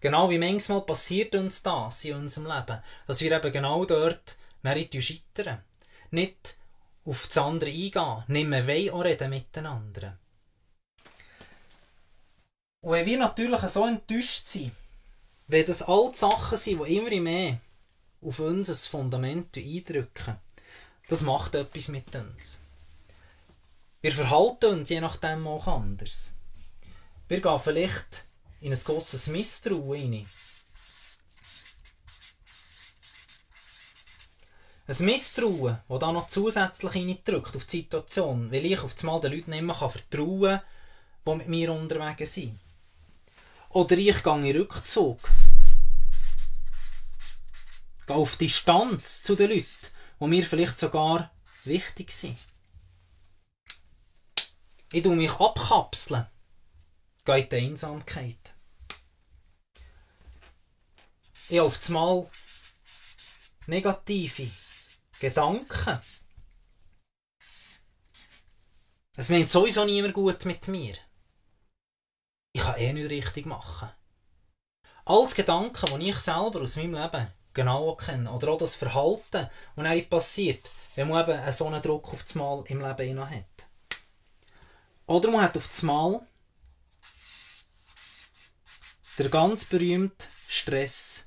Genau 0.00 0.28
wie 0.28 0.38
manchmal 0.38 0.82
passiert 0.82 1.34
uns 1.34 1.62
das 1.62 2.04
in 2.04 2.16
unserem 2.16 2.48
Leben, 2.48 2.82
dass 3.06 3.22
wir 3.22 3.32
eben 3.32 3.52
genau 3.52 3.86
dort 3.86 4.36
nicht 4.62 5.02
scheitern. 5.02 5.62
Nicht 6.10 6.58
auf 7.06 7.26
das 7.28 7.38
andere 7.38 7.70
eingehen, 7.70 8.24
nicht 8.26 8.48
mehr 8.48 8.66
wollen 8.66 9.00
reden 9.00 9.30
miteinander. 9.30 10.18
Und 12.80 12.92
wenn 12.92 13.06
wir 13.06 13.18
natürlich 13.18 13.60
so 13.62 13.86
enttäuscht 13.86 14.46
sind, 14.46 14.72
wenn 15.48 15.66
das 15.66 15.82
all 15.82 16.12
die 16.12 16.18
Sachen 16.18 16.58
sind, 16.58 16.84
die 16.84 16.96
immer 16.96 17.20
mehr 17.20 17.60
auf 18.22 18.38
unser 18.38 18.74
Fundament 18.74 19.56
eindrücken, 19.56 20.36
das 21.08 21.22
macht 21.22 21.54
etwas 21.54 21.88
mit 21.88 22.14
uns. 22.14 22.62
Wir 24.00 24.12
verhalten 24.12 24.78
uns 24.78 24.90
je 24.90 25.00
nachdem 25.00 25.46
auch 25.46 25.66
anders. 25.66 26.34
Wir 27.26 27.40
gehen 27.40 27.58
vielleicht 27.58 28.24
in 28.60 28.72
ein 28.72 28.78
grosses 28.78 29.26
Misstrauen 29.26 30.12
rein. 30.12 30.26
Ein 34.86 35.04
Misstrauen, 35.04 35.78
das 35.88 35.98
da 35.98 36.12
noch 36.12 36.28
zusätzlich 36.28 36.94
reindrückt 36.94 37.56
auf 37.56 37.64
die 37.64 37.78
Situation, 37.78 38.52
weil 38.52 38.64
ich 38.64 38.78
auf 38.78 38.94
einmal 39.00 39.20
den 39.20 39.32
Leuten 39.32 39.50
nicht 39.50 39.62
mehr 39.62 39.74
vertrauen 39.74 40.60
kann, 40.60 40.62
die 41.26 41.34
mit 41.34 41.48
mir 41.48 41.72
unterwegs 41.72 42.34
sind. 42.34 42.58
Oder 43.70 43.96
ich 43.96 44.22
gehe 44.22 44.50
in 44.50 44.56
Rückzug. 44.56 45.30
Gehe 48.06 48.16
auf 48.16 48.36
Distanz 48.36 49.22
zu 49.22 49.34
den 49.34 49.50
Leuten, 49.50 49.66
die 50.20 50.26
mir 50.26 50.46
vielleicht 50.46 50.78
sogar 50.78 51.30
wichtig 51.64 52.12
sind. 52.12 52.38
Ich 54.90 55.02
tue 55.02 55.14
mich 55.14 55.32
abkapseln 55.32 56.26
geht 57.28 57.52
die 57.52 57.56
Einsamkeit. 57.56 58.54
Ich 61.50 61.58
habe 61.58 61.68
auf 61.68 61.88
Mal 61.90 62.30
negative 63.66 64.50
Gedanken. 65.20 66.00
Es 69.14 69.28
meint 69.28 69.50
sowieso 69.50 69.84
niemand 69.84 70.14
gut 70.14 70.46
mit 70.46 70.68
mir. 70.68 70.94
Kann 72.68 72.80
eh 72.80 72.92
nicht 72.92 73.08
richtig 73.08 73.46
machen. 73.46 73.88
Alles 75.06 75.34
Gedanken, 75.34 75.98
die 75.98 76.10
ich 76.10 76.18
selber 76.18 76.60
aus 76.60 76.76
meinem 76.76 76.92
Leben 76.92 77.28
genau 77.54 77.94
kenne, 77.94 78.30
oder 78.30 78.48
auch 78.48 78.58
das 78.58 78.74
Verhalten, 78.74 79.48
das 79.74 79.86
einem 79.86 80.06
passiert, 80.06 80.70
wenn 80.94 81.08
man 81.08 81.26
eben 81.26 81.52
so 81.52 81.66
einen 81.66 81.80
Druck 81.80 82.12
auf 82.12 82.24
das 82.24 82.34
Mal 82.34 82.62
im 82.66 82.82
Leben 82.82 83.30
hat. 83.30 83.68
Oder 85.06 85.30
man 85.30 85.40
hat 85.40 85.56
auf 85.56 85.66
das 85.66 85.80
Mal 85.80 86.20
der 89.16 89.30
ganz 89.30 89.64
berühmte 89.64 90.26
Stress. 90.46 91.26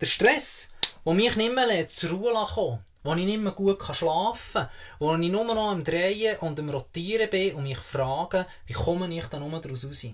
Der 0.00 0.06
Stress, 0.06 0.72
der 1.06 1.14
mich 1.14 1.36
nicht 1.36 1.54
mehr 1.54 1.88
zur 1.88 2.10
Ruhe 2.10 2.46
kommen 2.46 2.84
wo 3.04 3.14
ich 3.14 3.26
nicht 3.26 3.40
mehr 3.40 3.52
gut 3.52 3.82
schlafen 3.92 4.62
kann, 4.62 4.68
wo 4.98 5.14
ich 5.14 5.30
nur 5.30 5.44
noch 5.44 5.70
am 5.70 5.84
Drehen 5.84 6.38
und 6.38 6.58
am 6.58 6.70
Rotieren 6.70 7.30
bin 7.30 7.54
und 7.54 7.64
mich 7.64 7.78
frage, 7.78 8.46
wie 8.66 8.72
komme 8.72 9.14
ich 9.14 9.26
da 9.26 9.38
nur 9.38 9.60
daraus 9.60 9.84
raus? 9.84 10.06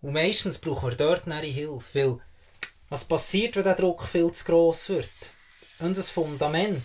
Und 0.00 0.12
meistens 0.12 0.58
brauchen 0.58 0.90
wir 0.90 0.96
dort 0.96 1.26
eine 1.26 1.46
Hilfe, 1.46 1.94
weil 1.94 2.20
was 2.90 3.04
passiert, 3.04 3.56
wenn 3.56 3.64
der 3.64 3.76
Druck 3.76 4.02
viel 4.02 4.30
zu 4.32 4.44
gross 4.44 4.88
wird? 4.88 5.08
Unser 5.78 6.02
Fundament 6.02 6.82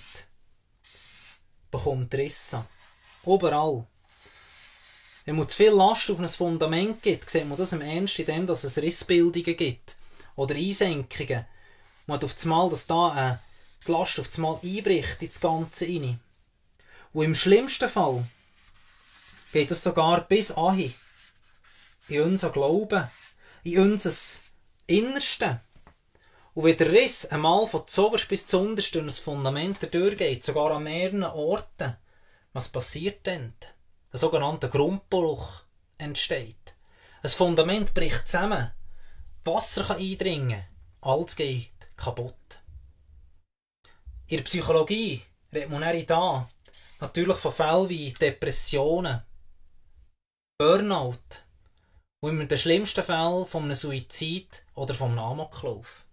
bekommt 1.71 2.13
Risse. 2.13 2.63
Überall. 3.25 3.87
Wenn 5.25 5.37
man 5.37 5.49
zu 5.49 5.57
viel 5.57 5.71
Last 5.71 6.11
auf 6.11 6.19
ein 6.19 6.27
Fundament 6.27 7.01
gibt, 7.01 7.29
sieht 7.29 7.47
man 7.47 7.57
das 7.57 7.73
im 7.73 7.81
Ernst 7.81 8.19
in 8.19 8.25
dem, 8.25 8.45
dass 8.45 8.63
es 8.63 8.77
Rissbildungen 8.77 9.57
gibt. 9.57 9.95
Oder 10.35 10.55
Einsenkungen. 10.55 11.45
Man 12.05 12.17
hat 12.17 12.25
auf 12.25 12.33
das 12.33 12.45
Mal, 12.45 12.69
dass 12.69 12.85
da 12.85 13.31
äh, 13.31 13.37
die 13.87 13.91
Last 13.91 14.19
auf 14.19 14.27
das 14.27 14.37
Mal 14.37 14.59
einbricht 14.63 15.21
ins 15.21 15.39
Ganze 15.39 15.85
rein. 15.85 16.19
Und 17.13 17.25
im 17.25 17.35
schlimmsten 17.35 17.89
Fall 17.89 18.25
geht 19.51 19.71
es 19.71 19.83
sogar 19.83 20.21
bis 20.21 20.51
ahin. 20.51 20.93
In 22.07 22.21
unser 22.21 22.49
Glauben. 22.49 23.09
In 23.63 23.79
unser 23.79 24.13
Innerste. 24.87 25.61
Und 26.53 26.65
wenn 26.65 26.77
der 26.77 26.91
Riss 26.91 27.25
einmal 27.25 27.65
von 27.67 27.87
zuoberst 27.87 28.27
bis 28.27 28.47
zu 28.47 28.59
unterst 28.59 28.93
durch 28.93 29.03
ein 29.03 29.09
Fundament 29.09 29.93
durchgeht, 29.93 30.43
sogar 30.43 30.71
an 30.71 30.83
mehreren 30.83 31.23
Orten, 31.23 31.95
was 32.51 32.69
passiert 32.69 33.25
dann? 33.25 33.53
Ein 34.11 34.19
sogenannter 34.19 34.69
Grundbruch 34.69 35.63
entsteht. 35.97 36.75
Ein 37.23 37.29
Fundament 37.29 37.93
bricht 37.93 38.27
zusammen. 38.27 38.71
Wasser 39.45 39.83
kann 39.83 39.97
eindringen. 39.97 40.63
Alles 41.01 41.35
geht 41.35 41.71
kaputt. 41.95 42.62
In 44.27 44.37
der 44.37 44.43
Psychologie 44.43 45.21
redet 45.51 45.69
man 45.69 45.83
auch 45.83 46.05
da 46.05 46.49
natürlich 46.99 47.37
von 47.37 47.51
Fällen 47.51 47.89
wie 47.89 48.13
Depressionen, 48.13 49.21
Burnout 50.57 51.19
und 52.21 52.39
in 52.39 52.47
den 52.47 52.57
schlimmsten 52.57 53.03
Fällen 53.03 53.45
von 53.45 53.63
einem 53.63 53.75
Suizid 53.75 54.63
oder 54.75 54.93
vom 54.93 55.19
Amoklauf. 55.19 56.05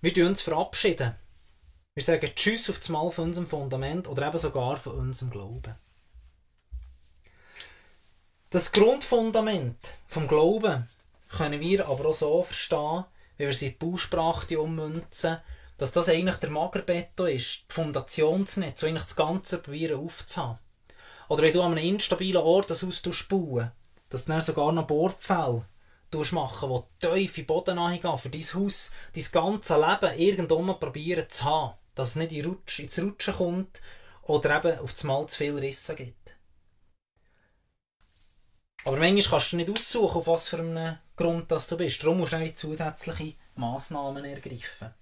Wir 0.00 0.12
verabschieden 0.12 0.28
uns 0.28 0.40
verabschieden. 0.40 1.14
Wir 1.94 2.02
sagen 2.02 2.30
Tschüss 2.34 2.70
auf 2.70 2.78
das 2.78 2.88
Mal 2.88 3.10
von 3.10 3.24
unserem 3.24 3.46
Fundament 3.46 4.08
oder 4.08 4.26
eben 4.26 4.38
sogar 4.38 4.76
von 4.76 4.92
unserem 4.92 5.30
Glauben. 5.30 5.74
Das 8.50 8.72
Grundfundament 8.72 9.92
vom 10.06 10.28
Glauben 10.28 10.88
können 11.28 11.60
wir 11.60 11.88
aber 11.88 12.06
auch 12.06 12.14
so 12.14 12.42
verstehen, 12.42 13.04
wie 13.36 13.44
wir 13.44 13.52
sie 13.52 13.66
in 13.66 13.72
die 13.72 13.84
Bausprache 13.84 14.60
ummünzen, 14.60 15.38
dass 15.78 15.92
das 15.92 16.08
eigentlich 16.08 16.36
der 16.36 16.50
Magerbeton 16.50 17.28
ist, 17.28 17.64
das 17.68 17.74
Fundationsnetz, 17.74 18.80
so 18.80 18.86
eigentlich 18.86 19.04
das 19.04 19.16
Ganze 19.16 19.58
probieren 19.58 20.00
aufzuhaben. 20.00 20.58
Oder 21.28 21.42
wenn 21.42 21.52
du 21.52 21.62
an 21.62 21.72
einem 21.72 21.84
instabilen 21.84 22.42
Ort 22.42 22.70
das 22.70 22.82
Haus 22.82 23.02
bauen 23.28 23.72
dass 24.08 24.24
du 24.24 24.32
dann 24.32 24.40
sogar 24.40 24.72
noch 24.72 24.86
Bohrpfähle 24.86 25.66
machen, 26.32 26.70
die 27.00 27.06
tief 27.06 27.38
in 27.38 27.42
den 27.42 27.46
Boden 27.46 28.00
gehen, 28.00 28.18
für 28.18 28.28
dein 28.30 28.54
Haus, 28.54 28.92
dein 29.12 29.24
ganzes 29.32 29.76
Leben 29.76 30.18
irgendwann 30.18 30.78
probieren 30.78 31.28
zu 31.28 31.44
haben. 31.44 31.74
Dass 31.94 32.10
es 32.10 32.16
nicht 32.16 32.32
in 32.32 32.46
Rutsch, 32.46 32.78
ins 32.78 32.98
Rutschen 32.98 33.34
kommt 33.34 33.80
oder 34.22 34.56
eben 34.56 34.78
auf 34.78 34.92
das 34.92 35.04
Mal 35.04 35.26
zu 35.26 35.38
viel 35.38 35.58
Risse 35.58 35.94
gibt. 35.94 36.35
Aber 38.86 38.98
manchmal 38.98 39.40
kannst 39.40 39.52
du 39.52 39.56
nicht 39.56 39.68
aussuchen, 39.70 40.18
auf 40.18 40.26
was 40.28 40.48
für 40.48 40.58
einen 40.58 40.98
Grund 41.16 41.50
dass 41.50 41.66
du 41.66 41.76
bist. 41.76 42.00
Darum 42.02 42.18
musst 42.18 42.34
du 42.34 42.54
zusätzliche 42.54 43.34
Massnahmen 43.56 44.24
ergreifen. 44.24 44.94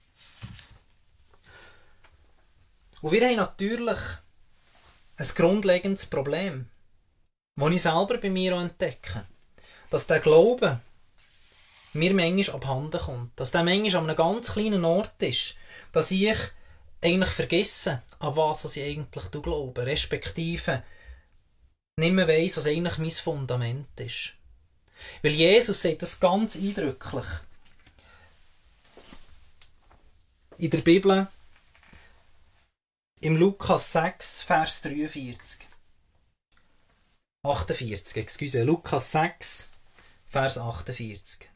Und 3.03 3.13
wir 3.13 3.29
haben 3.29 3.37
natürlich 3.37 3.99
ein 5.19 5.27
grundlegendes 5.35 6.07
Problem, 6.07 6.71
das 7.57 7.71
ich 7.73 7.83
selber 7.83 8.17
bei 8.17 8.31
mir 8.31 8.55
entdecke. 8.55 9.27
Dass 9.91 10.07
der 10.07 10.21
Glaube 10.21 10.81
mir 11.93 12.15
manchmal 12.15 12.57
abhanden 12.57 13.01
kommt. 13.01 13.39
Dass 13.39 13.51
der 13.51 13.65
manchmal 13.65 13.97
an 13.97 14.09
einem 14.09 14.17
ganz 14.17 14.53
kleinen 14.55 14.87
Ort 14.87 15.23
ist. 15.23 15.57
Dass 15.93 16.11
ich 16.11 16.35
eigentlich 17.03 17.31
vergesse, 17.31 18.03
an 18.19 18.35
was 18.35 18.77
ich 18.77 18.83
eigentlich 18.83 19.31
glaube. 19.31 19.85
Respektive 19.85 20.83
nicht 21.97 22.13
mehr 22.13 22.29
weiss, 22.29 22.57
was 22.57 22.67
eigentlich 22.67 22.99
mein 22.99 23.11
Fundament 23.11 24.01
ist. 24.01 24.35
Weil 25.23 25.33
Jesus 25.33 25.83
sagt 25.83 26.03
das 26.03 26.19
ganz 26.19 26.57
eindrücklich. 26.57 27.25
In 30.59 30.71
der 30.71 30.79
Bibel 30.79 31.29
im 33.21 33.37
Lukas 33.37 33.93
6, 33.93 34.43
Vers 34.43 34.83
43. 34.83 35.67
48, 37.43 38.17
excuse, 38.17 38.63
Lukas 38.63 39.13
6, 39.13 39.69
Vers 40.27 40.59
48. 40.59 41.49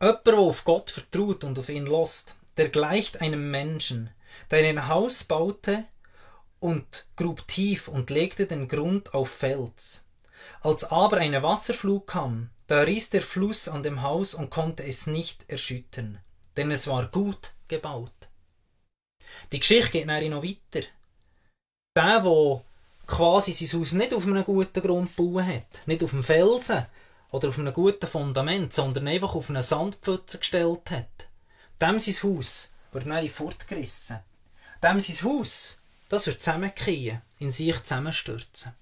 Jemand, 0.00 0.26
der 0.26 0.34
auf 0.34 0.64
Gott 0.64 0.90
vertraut 0.90 1.44
und 1.44 1.58
auf 1.58 1.68
ihn 1.68 1.86
lost, 1.86 2.36
der 2.56 2.68
gleicht 2.68 3.20
einem 3.20 3.50
Menschen, 3.50 4.10
der 4.50 4.68
ein 4.68 4.88
Haus 4.88 5.24
baute 5.24 5.84
und 6.60 7.06
grub 7.16 7.46
tief 7.46 7.88
und 7.88 8.10
legte 8.10 8.46
den 8.46 8.68
Grund 8.68 9.14
auf 9.14 9.30
Fels. 9.30 10.06
Als 10.60 10.84
aber 10.84 11.18
eine 11.18 11.42
Wasserflut 11.42 12.06
kam, 12.06 12.50
da 12.66 12.82
riss 12.82 13.10
der 13.10 13.22
Fluss 13.22 13.68
an 13.68 13.82
dem 13.82 14.02
Haus 14.02 14.34
und 14.34 14.50
konnte 14.50 14.84
es 14.84 15.06
nicht 15.06 15.48
erschüttern, 15.48 16.18
denn 16.56 16.70
es 16.70 16.86
war 16.86 17.06
gut 17.06 17.54
gebaut. 17.68 18.12
Die 19.52 19.60
Geschichte 19.60 19.90
geht 19.90 20.08
dann 20.08 20.28
noch 20.28 20.42
weiter. 20.42 20.86
Der, 21.96 22.20
der 22.20 22.64
quasi 23.06 23.52
sein 23.52 23.80
Haus 23.80 23.92
nicht 23.92 24.14
auf 24.14 24.26
einem 24.26 24.44
guten 24.44 24.82
Grund 24.82 25.14
gebaut 25.16 25.44
hat, 25.44 25.86
nicht 25.86 26.04
auf 26.04 26.12
einem 26.12 26.22
Felsen 26.22 26.86
oder 27.30 27.48
auf 27.48 27.58
einem 27.58 27.72
guten 27.72 28.06
Fundament, 28.06 28.72
sondern 28.72 29.08
einfach 29.08 29.34
auf 29.34 29.48
eine 29.48 29.62
Sandpfütze 29.62 30.38
gestellt 30.38 30.90
hat, 30.90 31.28
dem 31.80 31.98
sein 31.98 32.14
Haus 32.22 32.70
wird 32.92 33.06
dann 33.06 33.28
fortgerissen. 33.28 34.20
Dem 34.82 35.00
sein 35.00 35.30
Haus, 35.30 35.82
das 36.08 36.26
wird 36.26 36.42
zusammenkehren, 36.42 37.22
in 37.38 37.50
sich 37.50 37.82
zusammenstürzen. 37.82 38.74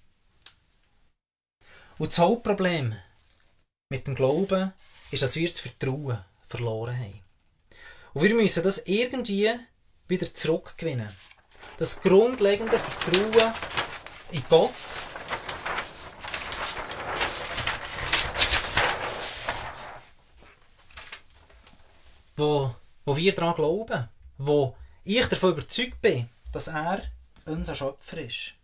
Und 1.98 2.12
das 2.12 2.18
Hauptproblem 2.18 2.96
mit 3.88 4.06
dem 4.06 4.14
Glauben 4.14 4.72
ist, 5.10 5.22
dass 5.22 5.36
wir 5.36 5.48
das 5.48 5.60
Vertrauen 5.60 6.18
verloren 6.46 6.98
haben. 6.98 7.22
Und 8.12 8.22
wir 8.22 8.34
müssen 8.34 8.62
das 8.62 8.86
irgendwie 8.86 9.52
wieder 10.08 10.32
zurückgewinnen. 10.32 11.08
Das 11.78 12.00
grundlegende 12.00 12.78
Vertrauen 12.78 13.52
in 14.30 14.42
Gott. 14.48 14.72
Wo, 22.36 22.74
wo 23.04 23.16
wir 23.16 23.34
daran 23.34 23.54
glauben. 23.54 24.08
Wo 24.38 24.76
ich 25.04 25.26
davon 25.26 25.52
überzeugt 25.52 26.00
bin, 26.02 26.28
dass 26.52 26.68
er 26.68 27.02
unser 27.46 27.74
Schöpfer 27.74 28.18
ist. 28.18 28.54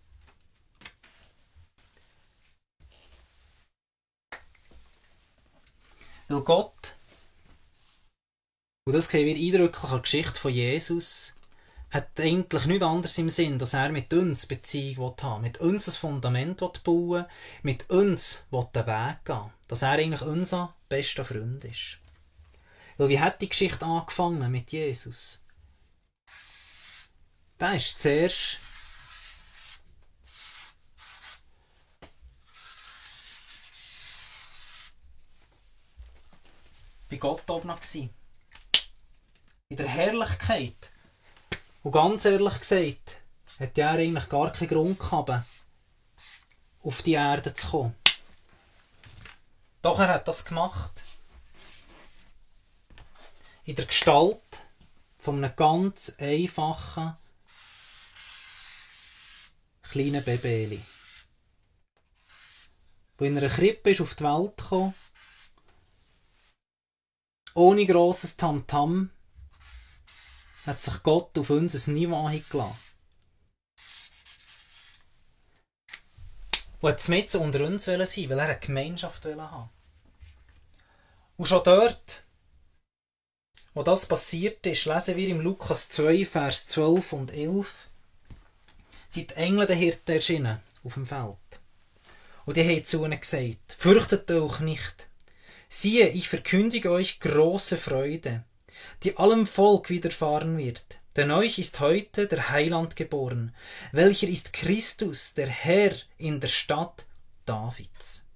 Weil 6.28 6.42
Gott 6.42 6.96
und 8.84 8.94
das 8.94 9.06
sehen 9.06 9.26
wir 9.26 9.36
eindrücklich 9.36 9.84
an 9.84 9.90
der 9.90 10.00
Geschichte 10.00 10.40
von 10.40 10.52
Jesus. 10.52 11.36
Hat 11.90 12.18
eigentlich 12.18 12.66
nichts 12.66 12.84
anderes 12.84 13.18
im 13.18 13.30
Sinn, 13.30 13.58
dass 13.58 13.74
er 13.74 13.90
mit 13.90 14.12
uns 14.12 14.46
Beziehung 14.46 15.14
haben 15.22 15.42
will, 15.42 15.50
mit 15.50 15.60
uns 15.60 15.86
ein 15.86 15.92
Fundament 15.92 16.60
bauen 16.82 17.26
mit 17.62 17.88
uns 17.90 18.44
den 18.50 18.86
Weg 18.86 19.24
gehen 19.24 19.52
Dass 19.68 19.82
er 19.82 19.92
eigentlich 19.92 20.22
unser 20.22 20.74
bester 20.88 21.24
Freund 21.24 21.64
ist. 21.64 21.98
Weil 22.96 23.08
wie 23.08 23.20
hat 23.20 23.40
die 23.40 23.48
Geschichte 23.48 23.84
angefangen 23.84 24.50
mit 24.50 24.72
Jesus? 24.72 25.44
Der 27.60 27.74
ist 27.74 28.00
zuerst 28.00 28.58
bei 37.12 37.18
Gott 37.18 37.48
oben 37.50 37.68
gewesen 37.68 38.08
in 39.68 39.76
der 39.76 39.88
Herrlichkeit. 39.88 40.90
Und 41.82 41.92
ganz 41.92 42.24
ehrlich 42.24 42.58
gesagt, 42.58 43.20
hat 43.60 43.76
er 43.76 43.90
eigentlich 43.90 44.28
gar 44.30 44.50
keinen 44.50 44.68
Grund 44.68 44.98
gehabt, 44.98 45.46
auf 46.82 47.02
die 47.02 47.12
Erde 47.12 47.54
zu 47.54 47.68
kommen. 47.68 47.94
Doch 49.82 49.98
er 49.98 50.08
hat 50.08 50.26
das 50.26 50.44
gemacht. 50.44 51.02
In 53.64 53.76
der 53.76 53.86
Gestalt 53.86 54.64
von 55.18 55.36
einem 55.36 55.54
ganz 55.54 56.16
einfachen 56.18 57.16
kleinen 59.90 60.24
Baby. 60.24 60.82
Wo 63.18 63.24
in 63.26 63.36
einer 63.36 63.50
Krippe 63.50 63.90
ist 63.90 64.00
auf 64.00 64.14
die 64.14 64.24
Welt 64.24 64.56
gekommen, 64.56 64.94
ohne 67.54 67.86
grosses 67.86 68.36
Tamtam, 68.36 69.10
-Tam, 70.66 70.66
hat 70.66 70.80
sich 70.80 71.02
Gott 71.02 71.36
auf 71.38 71.50
unser 71.50 71.90
Niveau 71.90 72.26
eingeladen. 72.26 72.76
Und 76.80 76.90
hat 76.90 77.08
mit 77.08 77.34
unter 77.34 77.64
uns 77.64 77.84
sein 77.84 78.00
weil 78.00 78.38
er 78.38 78.48
eine 78.48 78.58
Gemeinschaft 78.58 79.24
haben 79.24 79.70
Und 81.36 81.46
schon 81.46 81.62
dort, 81.64 82.24
wo 83.74 83.82
das 83.82 84.06
passiert 84.06 84.66
ist, 84.66 84.84
lesen 84.84 85.16
wir 85.16 85.28
im 85.28 85.40
Lukas 85.40 85.88
2, 85.88 86.24
Vers 86.24 86.66
12 86.66 87.12
und 87.12 87.30
11 87.32 87.88
sind 89.08 89.30
die 89.30 89.34
Engel 89.34 89.66
der 89.66 89.76
Hirten 89.76 90.12
erschienen 90.12 90.60
auf 90.82 90.94
dem 90.94 91.06
Feld. 91.06 91.38
Und 92.44 92.56
die 92.56 92.68
haben 92.68 92.84
zu 92.84 93.04
ihnen 93.04 93.20
gesagt, 93.20 93.76
fürchtet 93.78 94.30
euch 94.30 94.60
nicht. 94.60 95.08
Siehe, 95.74 96.08
ich 96.08 96.28
verkündige 96.28 96.90
euch 96.90 97.18
große 97.18 97.78
Freude, 97.78 98.44
die 99.04 99.16
allem 99.16 99.46
Volk 99.46 99.88
widerfahren 99.88 100.58
wird. 100.58 100.98
Denn 101.16 101.30
euch 101.30 101.58
ist 101.58 101.80
heute 101.80 102.26
der 102.26 102.50
Heiland 102.50 102.94
geboren, 102.94 103.54
welcher 103.90 104.28
ist 104.28 104.52
Christus, 104.52 105.32
der 105.32 105.48
Herr 105.48 105.94
in 106.18 106.40
der 106.40 106.48
Stadt 106.48 107.06
Davids. 107.46 108.26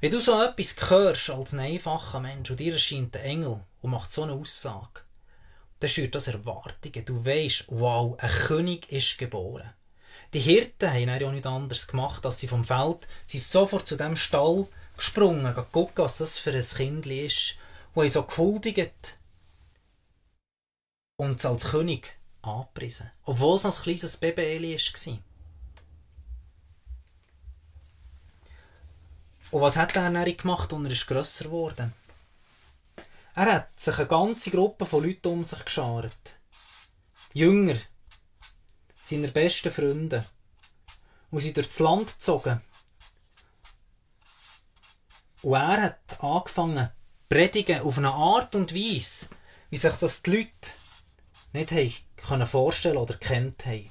Wenn 0.00 0.12
du 0.12 0.18
so 0.18 0.42
etwas 0.42 0.88
hörst 0.88 1.28
als 1.28 1.52
ein 1.52 1.60
einfacher 1.60 2.20
Mensch 2.20 2.50
und 2.50 2.58
dir 2.58 2.72
erscheint 2.72 3.14
der 3.14 3.24
Engel 3.24 3.60
und 3.82 3.90
macht 3.90 4.10
so 4.10 4.22
eine 4.22 4.32
Aussage, 4.32 5.02
dann 5.80 5.90
schürt 5.90 6.14
das 6.14 6.28
Erwartungen. 6.28 7.04
Du 7.04 7.22
weißt, 7.22 7.66
wow, 7.68 8.16
ein 8.18 8.30
König 8.30 8.90
ist 8.90 9.18
geboren. 9.18 9.74
Die 10.32 10.40
Hirten 10.40 10.90
haben 10.90 11.20
ja 11.20 11.30
nichts 11.30 11.46
anderes 11.46 11.86
gemacht, 11.86 12.24
als 12.24 12.40
sie 12.40 12.48
vom 12.48 12.64
Feld 12.64 13.06
sie 13.26 13.38
sofort 13.38 13.86
zu 13.86 13.96
dem 13.96 14.16
Stall 14.16 14.66
gesprungen, 14.96 15.54
gucken, 15.72 16.04
was 16.04 16.18
das 16.18 16.38
für 16.38 16.52
ein 16.52 16.62
Kind 16.62 17.06
ist, 17.06 17.56
wo 17.94 18.02
sie 18.02 18.08
so 18.08 18.22
gehuldigt 18.22 19.18
und 21.16 21.38
es 21.38 21.46
als 21.46 21.64
König 21.70 22.16
angepriesen. 22.42 23.10
Obwohl 23.24 23.56
es 23.56 23.64
ein 23.64 23.72
kleines 23.72 24.16
Baby 24.16 24.88
war. 25.06 25.18
Und 29.50 29.60
was 29.60 29.76
hat 29.76 29.94
er 29.94 30.10
dann 30.10 30.36
gemacht, 30.36 30.72
und 30.72 30.84
er 30.84 30.90
ist 30.90 31.06
grösser 31.06 31.44
geworden? 31.44 31.92
Er 33.36 33.52
hat 33.52 33.80
sich 33.80 33.96
eine 33.98 34.06
ganze 34.06 34.50
Gruppe 34.50 34.86
von 34.86 35.04
Leuten 35.04 35.28
um 35.28 35.44
sich 35.44 35.64
geschart. 35.64 36.36
Jünger, 37.32 37.76
seiner 39.00 39.28
besten 39.28 39.72
Freunde. 39.72 40.24
Und 41.30 41.40
sie 41.40 41.52
durch 41.52 41.66
das 41.68 41.80
Land 41.80 42.08
gezogen. 42.08 42.60
Und 45.44 45.52
er 45.52 45.82
hat 45.82 46.22
angefangen, 46.22 46.90
predigen 47.28 47.82
auf 47.82 47.98
eine 47.98 48.12
Art 48.12 48.54
und 48.54 48.74
Weise, 48.74 49.28
wie 49.68 49.76
sich 49.76 49.92
das 49.92 50.22
die 50.22 50.30
Leute 50.36 50.72
nicht 51.52 51.70
haben 51.70 51.92
können 52.16 52.46
vorstellen 52.46 52.96
oder 52.96 53.14
kennt 53.18 53.66
haben. 53.66 53.90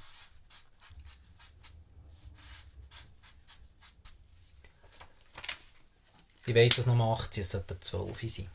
Ich 6.46 6.56
weiss, 6.56 6.76
dass 6.76 6.88
noch 6.88 7.18
18, 7.20 7.42
es 7.42 7.52
sollten 7.52 7.80
12 7.80 8.36
sein. 8.36 8.50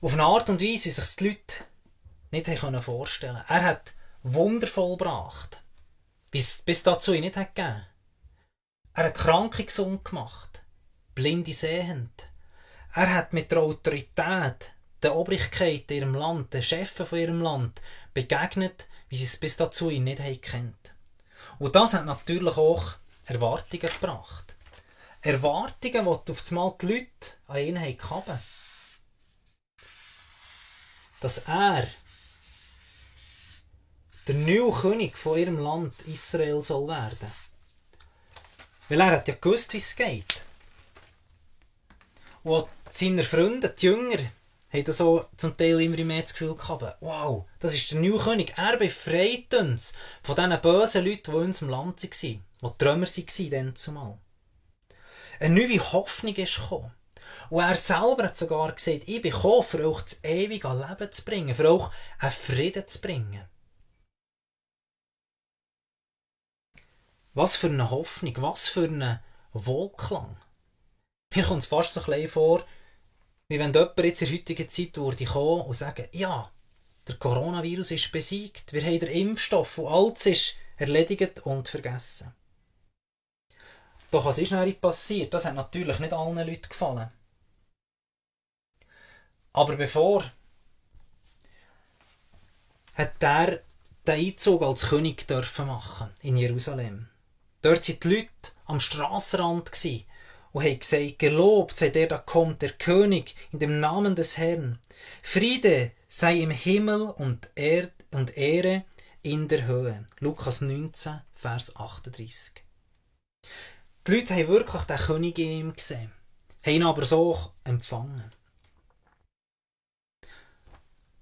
Auf 0.00 0.12
eine 0.12 0.22
Art 0.22 0.48
und 0.48 0.60
Weise, 0.60 0.84
wie 0.84 0.90
sich 0.90 1.16
die 1.16 1.28
Leute 1.28 1.64
nicht 2.30 2.84
vorstellen 2.84 3.34
können. 3.34 3.44
Er 3.48 3.64
hat 3.64 3.94
wundervoll 4.22 4.96
gebracht, 4.96 5.64
bis, 6.30 6.62
bis 6.62 6.84
dazu 6.84 7.12
ihn 7.12 7.22
nicht 7.22 7.36
hat 7.36 7.56
gegeben. 7.56 7.84
Er 8.94 9.04
hat 9.06 9.14
Kranke 9.14 9.64
gesund 9.64 10.04
gemacht, 10.04 10.51
Blinde 11.14 11.52
sehend. 11.52 12.28
Er 12.94 13.14
hat 13.14 13.32
mit 13.32 13.50
der 13.50 13.60
Autorität 13.60 14.72
der 15.02 15.16
Obrigkeit 15.16 15.90
in 15.90 15.96
ihrem 15.96 16.14
Land, 16.14 16.54
den 16.54 16.62
Chefen 16.62 17.06
von 17.06 17.18
ihrem 17.18 17.40
Land, 17.40 17.82
begegnet, 18.14 18.86
wie 19.08 19.16
sie 19.16 19.24
es 19.24 19.36
bis 19.36 19.56
dazu 19.56 19.90
nicht 19.90 20.20
haben 20.20 20.40
kennt. 20.40 20.94
Und 21.58 21.74
das 21.74 21.94
hat 21.94 22.06
natürlich 22.06 22.56
auch 22.56 22.94
Erwartungen 23.26 23.88
gebracht. 23.88 24.54
Erwartungen, 25.20 26.04
die 26.04 26.32
auf 26.32 26.50
einmal 26.50 26.74
die 26.80 26.86
Leute 26.86 27.08
an 27.46 27.58
ihn 27.58 27.80
haben 27.80 28.38
Dass 31.20 31.38
er 31.38 31.86
der 34.26 34.34
neue 34.34 34.72
König 34.72 35.16
von 35.16 35.38
ihrem 35.38 35.58
Land 35.58 35.94
Israel 36.06 36.62
soll 36.62 36.88
werden. 36.88 37.32
Weil 38.88 39.00
er 39.00 39.12
hat 39.12 39.28
ja 39.28 39.34
gewusst, 39.34 39.72
wie 39.72 39.78
es 39.78 39.96
geht. 39.96 40.41
Und 42.44 42.66
seine 42.90 43.22
Freunde, 43.22 43.70
die 43.70 43.86
Jünger, 43.86 44.18
haben 44.72 44.92
so 44.92 45.26
zum 45.36 45.56
Teil 45.56 45.80
immer 45.80 46.02
mehr 46.02 46.22
das 46.22 46.32
Gefühl 46.32 46.56
gehabt, 46.56 46.96
wow, 47.00 47.44
das 47.58 47.74
ist 47.74 47.92
der 47.92 48.00
neue 48.00 48.18
König. 48.18 48.54
Er 48.56 48.76
befreit 48.76 49.52
uns 49.54 49.92
von 50.22 50.36
diesen 50.36 50.60
bösen 50.60 51.04
Leuten, 51.04 51.30
die 51.30 51.36
in 51.36 51.44
unserem 51.44 51.68
Land 51.68 52.02
waren, 52.02 52.44
die 52.62 52.78
Trümmer 52.78 53.06
waren 53.06 53.50
dann 53.50 53.76
zumal. 53.76 54.18
Eine 55.40 55.54
neue 55.54 55.92
Hoffnung 55.92 56.34
ist 56.34 56.56
gekommen. 56.56 56.92
Und 57.50 57.62
er 57.62 57.76
selber 57.76 58.24
hat 58.24 58.36
sogar 58.36 58.72
gesagt, 58.72 59.08
ich 59.08 59.20
bin 59.20 59.32
gekommen, 59.32 59.62
für 59.62 59.86
euch 59.86 60.02
das 60.02 60.24
ewige 60.24 60.68
Leben 60.68 61.12
zu 61.12 61.24
bringen, 61.24 61.54
für 61.54 61.70
euch 61.70 61.90
einen 62.18 62.32
Frieden 62.32 62.88
zu 62.88 63.00
bringen. 63.00 63.44
Was 67.34 67.56
für 67.56 67.68
eine 67.68 67.90
Hoffnung, 67.90 68.34
was 68.38 68.68
für 68.68 68.84
einen 68.84 69.20
Wohlklang. 69.52 70.36
Mir 71.34 71.44
kommt 71.44 71.62
es 71.62 71.66
fast 71.66 71.94
so 71.94 72.00
ein 72.00 72.06
bisschen 72.06 72.28
vor, 72.28 72.64
wie 73.48 73.58
wenn 73.58 73.72
jemand 73.72 73.98
jetzt 73.98 74.22
in 74.22 74.28
der 74.28 74.38
heutigen 74.38 74.68
Zeit 74.68 74.96
würde 74.96 75.24
kommen 75.24 75.62
und 75.62 75.74
sagen, 75.74 76.08
ja, 76.12 76.50
der 77.08 77.16
Coronavirus 77.16 77.92
ist 77.92 78.12
besiegt, 78.12 78.72
wir 78.72 78.82
haben 78.82 79.00
den 79.00 79.08
Impfstoff 79.08 79.78
und 79.78 79.92
alles 79.92 80.26
ist 80.26 80.56
erledigt 80.76 81.40
und 81.40 81.68
vergessen. 81.68 82.34
Doch 84.10 84.26
was 84.26 84.38
ist 84.38 84.52
dann 84.52 84.74
passiert? 84.78 85.32
Das 85.32 85.46
hat 85.46 85.54
natürlich 85.54 85.98
nicht 85.98 86.12
allen 86.12 86.36
Leuten 86.36 86.68
gefallen. 86.68 87.10
Aber 89.54 89.76
bevor 89.76 90.24
hat 92.94 93.22
er 93.22 93.62
den 94.06 94.26
Einzug 94.26 94.62
als 94.62 94.88
König 94.88 95.26
dürfen 95.26 95.66
machen 95.66 96.10
in 96.20 96.36
Jerusalem. 96.36 97.08
Dort 97.62 97.88
waren 97.88 98.00
die 98.00 98.08
Leute 98.08 98.52
am 98.66 98.80
Strassenrand 98.80 99.72
und 100.52 100.64
haben 100.64 100.78
gesagt, 100.78 101.18
gelobt 101.18 101.76
sei 101.76 101.88
der, 101.88 102.08
da 102.08 102.18
kommt, 102.18 102.62
der 102.62 102.72
König, 102.72 103.34
in 103.52 103.58
dem 103.58 103.80
Namen 103.80 104.14
des 104.14 104.36
Herrn. 104.36 104.78
Friede 105.22 105.92
sei 106.08 106.40
im 106.40 106.50
Himmel 106.50 107.10
und, 107.10 107.48
Erd 107.54 107.92
und 108.10 108.36
Ehre 108.36 108.84
in 109.22 109.48
der 109.48 109.66
Höhe. 109.66 110.06
Lukas 110.20 110.60
19, 110.60 111.20
Vers 111.34 111.76
38. 111.76 112.62
Die 114.06 114.12
Leute 114.12 114.34
haben 114.34 114.48
wirklich 114.48 114.82
den 114.82 114.96
König 114.96 115.38
in 115.38 115.48
ihm 115.48 115.72
gesehen, 115.74 116.12
haben 116.62 116.74
ihn 116.74 116.82
aber 116.82 117.06
so 117.06 117.52
empfangen. 117.64 118.30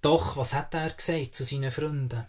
Doch, 0.01 0.37
was 0.39 0.55
hat 0.55 0.75
er 0.75 0.91
gesagt 0.91 1.35
zu 1.35 1.45
seinen 1.45 1.71
Freunden? 1.71 2.27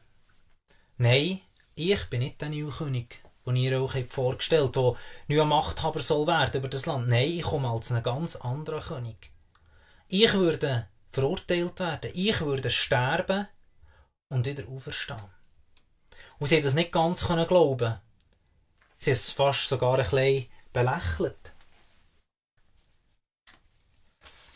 Nein, 0.97 1.39
ich 1.73 2.05
bin 2.09 2.19
nicht 2.19 2.41
der 2.41 2.49
neue 2.49 2.69
König 2.69 3.23
den 3.45 3.55
ihr 3.55 3.81
euch 3.81 4.05
vorgestellt 4.09 4.77
habt, 4.77 4.97
der 5.27 5.35
neuer 5.35 5.45
Machthaber 5.45 6.01
soll 6.01 6.27
werden 6.27 6.59
über 6.59 6.67
das 6.67 6.85
Land. 6.85 7.07
Nein, 7.07 7.29
ich 7.29 7.43
komme 7.43 7.69
als 7.69 7.91
ein 7.91 8.03
ganz 8.03 8.35
anderer 8.35 8.81
König. 8.81 9.31
Ich 10.07 10.33
würde 10.33 10.87
verurteilt 11.09 11.79
werden. 11.79 12.11
Ich 12.13 12.39
würde 12.41 12.69
sterben 12.69 13.47
und 14.29 14.45
wieder 14.45 14.67
auferstehen. 14.67 15.19
Und 16.39 16.47
sie 16.47 16.61
das 16.61 16.73
nicht 16.73 16.91
ganz 16.91 17.25
können 17.25 17.47
glauben. 17.47 17.99
Sie 18.97 19.11
es 19.11 19.31
fast 19.31 19.67
sogar 19.67 19.97
ein 19.97 20.03
bisschen 20.03 20.47
belächelt. 20.73 21.53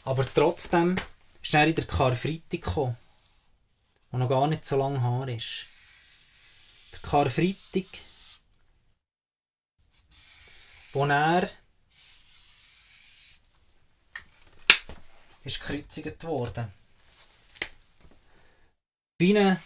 Aber 0.04 0.26
trotzdem 0.34 0.96
ist 1.42 1.54
er 1.54 1.66
in 1.66 1.76
der 1.76 1.86
Karfreitag 1.86 2.50
gekommen, 2.50 2.98
wo 4.12 4.18
noch 4.18 4.30
gar 4.30 4.48
nicht 4.48 4.66
so 4.66 4.78
lange 4.78 5.02
her 5.02 5.36
ist. 5.36 5.66
Der 6.94 7.00
Karfreitag 7.10 7.86
wo 10.96 11.06
er 11.06 11.50
ist 15.44 15.60
gekreuzigt 15.60 16.24
worden. 16.24 16.72
Wie 19.20 19.38
ein, 19.38 19.60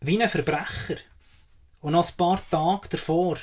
wie 0.00 0.22
ein 0.22 0.28
Verbrecher. 0.28 0.98
Und 1.80 1.92
noch 1.92 2.06
ein 2.06 2.16
paar 2.16 2.50
Tage 2.50 2.88
davor 2.90 3.38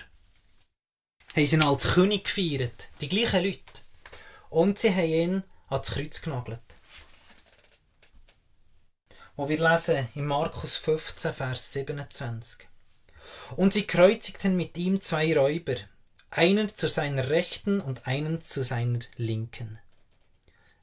haben 1.35 1.45
sie 1.45 1.55
ihn 1.55 1.63
als 1.63 1.93
König 1.93 2.25
gefeiert. 2.25 2.89
Die 3.01 3.09
gleichen 3.09 3.43
Leute. 3.43 3.81
Und 4.49 4.77
sie 4.77 4.93
haben 4.93 5.09
ihn 5.09 5.43
ans 5.69 5.89
Kreuz 5.89 6.21
genagelt. 6.21 6.61
Wo 9.35 9.49
wir 9.49 9.57
lesen 9.57 10.07
in 10.13 10.27
Markus 10.27 10.75
15, 10.77 11.33
Vers 11.33 11.73
27. 11.73 12.67
Und 13.55 13.73
sie 13.73 13.87
kreuzigten 13.87 14.55
mit 14.55 14.77
ihm 14.77 15.01
zwei 15.01 15.35
Räuber, 15.35 15.75
einen 16.37 16.75
zu 16.75 16.89
seiner 16.89 17.29
Rechten 17.29 17.79
und 17.79 18.07
einen 18.07 18.41
zu 18.41 18.63
seiner 18.63 18.99
Linken. 19.15 19.79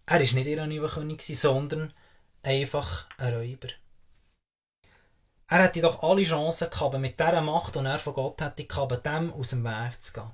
Er 0.07 0.21
ist 0.21 0.35
nicht 0.35 0.47
ihr 0.47 0.89
König, 0.89 1.23
sondern 1.39 1.93
einfach 2.43 3.07
ein 3.19 3.35
Räuber. 3.35 3.69
Er 5.49 5.65
hätte 5.65 5.83
doch 5.83 6.03
alle 6.03 6.23
Chancen 6.23 6.71
gehabt, 6.71 6.99
mit 6.99 7.21
dieser 7.21 7.43
Macht, 7.43 7.75
die 7.75 7.81
er 7.81 7.99
von 7.99 8.15
Gott 8.15 8.41
hätte 8.41 8.65
gehabt, 8.65 9.05
dem 9.05 9.33
aus 9.33 9.51
dem 9.51 9.65
Weg 9.65 10.03
zu 10.03 10.15
gehen. 10.15 10.31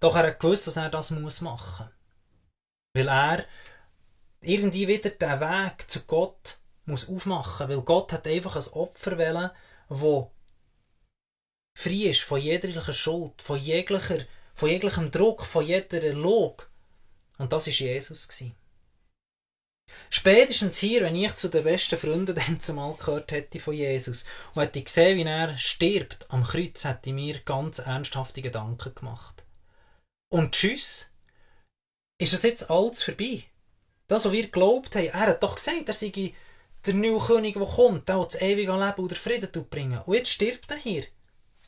Doch 0.00 0.14
er 0.14 0.26
hat 0.26 0.40
gewusst, 0.40 0.66
dass 0.66 0.76
er 0.76 0.90
das 0.90 1.10
muss 1.10 1.40
machen 1.40 1.88
Weil 2.92 3.08
er 3.08 3.44
irgendwie 4.42 4.86
wieder 4.86 5.10
den 5.10 5.40
Weg 5.40 5.90
zu 5.90 6.02
Gott 6.02 6.60
muss 6.84 7.08
aufmachen 7.08 7.68
weil 7.68 7.80
Gott 7.80 8.12
hat 8.12 8.26
einfach 8.26 8.56
ein 8.56 8.72
Opfer 8.74 9.18
wählen, 9.18 9.50
wo 9.88 10.30
frei 11.76 12.08
ist 12.08 12.22
von 12.22 12.40
jeglicher 12.40 12.92
Schuld, 12.92 13.42
von, 13.42 13.58
jeglicher, 13.58 14.24
von 14.54 14.70
jeglichem 14.70 15.10
Druck, 15.10 15.44
von 15.44 15.64
jeder 15.64 16.12
Log. 16.14 16.70
Und 17.36 17.52
das 17.52 17.66
ist 17.66 17.80
Jesus 17.80 18.26
gewesen. 18.26 18.56
Spätestens 20.08 20.78
hier, 20.78 21.02
wenn 21.02 21.14
ich 21.14 21.34
zu 21.36 21.48
den 21.48 21.64
besten 21.64 21.98
Freunden 21.98 22.34
dann 22.46 22.60
zumal 22.60 22.94
gehört 22.94 23.30
hätte 23.30 23.60
von 23.60 23.74
Jesus 23.74 24.24
und 24.54 24.62
hätte 24.62 24.82
gesehen, 24.82 25.18
wie 25.18 25.28
er 25.28 25.56
stirbt 25.58 26.26
am 26.30 26.44
Kreuz, 26.44 26.84
hätte 26.84 27.10
ich 27.10 27.14
mir 27.14 27.40
ganz 27.40 27.78
ernsthafte 27.78 28.40
Gedanken 28.40 28.94
gemacht. 28.94 29.44
Und 30.32 30.52
tschüss, 30.52 31.12
ist 32.18 32.32
das 32.32 32.42
jetzt 32.42 32.70
alles 32.70 33.02
vorbei? 33.02 33.44
Das, 34.08 34.24
was 34.24 34.32
wir 34.32 34.44
geglaubt 34.44 34.96
haben, 34.96 35.06
er 35.06 35.26
hat 35.26 35.42
doch 35.42 35.56
gesagt, 35.56 35.88
er 35.88 35.94
sei 35.94 36.32
der 36.86 36.94
neue 36.94 37.18
König, 37.18 37.54
der 37.54 37.66
kommt, 37.66 38.08
der, 38.08 38.16
das 38.16 38.40
ewige 38.40 38.72
Leben 38.72 39.04
oder 39.04 39.16
Frieden 39.16 39.68
bringen 39.68 40.00
Und 40.06 40.14
jetzt 40.14 40.30
stirbt 40.30 40.70
er 40.70 40.78
hier. 40.78 41.04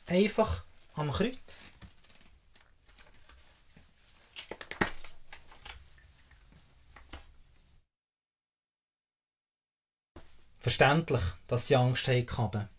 Einfach 0.09 0.63
am 0.95 1.11
Kreuz. 1.11 1.69
Verständlich, 10.59 11.21
dass 11.45 11.67
sie 11.67 11.75
Angst 11.75 12.07
hatten, 12.07 12.69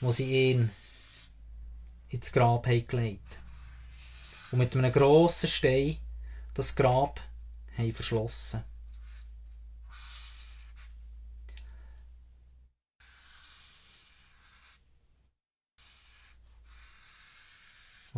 wo 0.00 0.12
sie 0.12 0.50
ihn 0.50 0.70
ins 2.08 2.32
Grab 2.32 2.68
haben 2.68 2.86
gelegt 2.86 3.40
und 4.52 4.58
mit 4.58 4.76
einem 4.76 4.92
grossen 4.92 5.48
Stein 5.48 5.98
das 6.54 6.76
Grab 6.76 7.20
haben 7.76 7.92
verschlossen. 7.92 8.62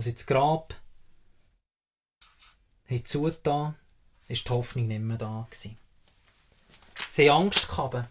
Sie 0.01 0.15
das 0.15 0.27
Grab 0.27 0.75
haben 2.91 3.05
war 3.13 4.37
die 4.37 4.51
Hoffnung 4.51 4.87
nicht 4.87 5.01
mehr 5.01 5.17
da. 5.17 5.47
Gewesen. 5.51 5.79
Sie 7.09 7.31
haben 7.31 7.45
Angst 7.45 7.69
gehabt. 7.69 8.09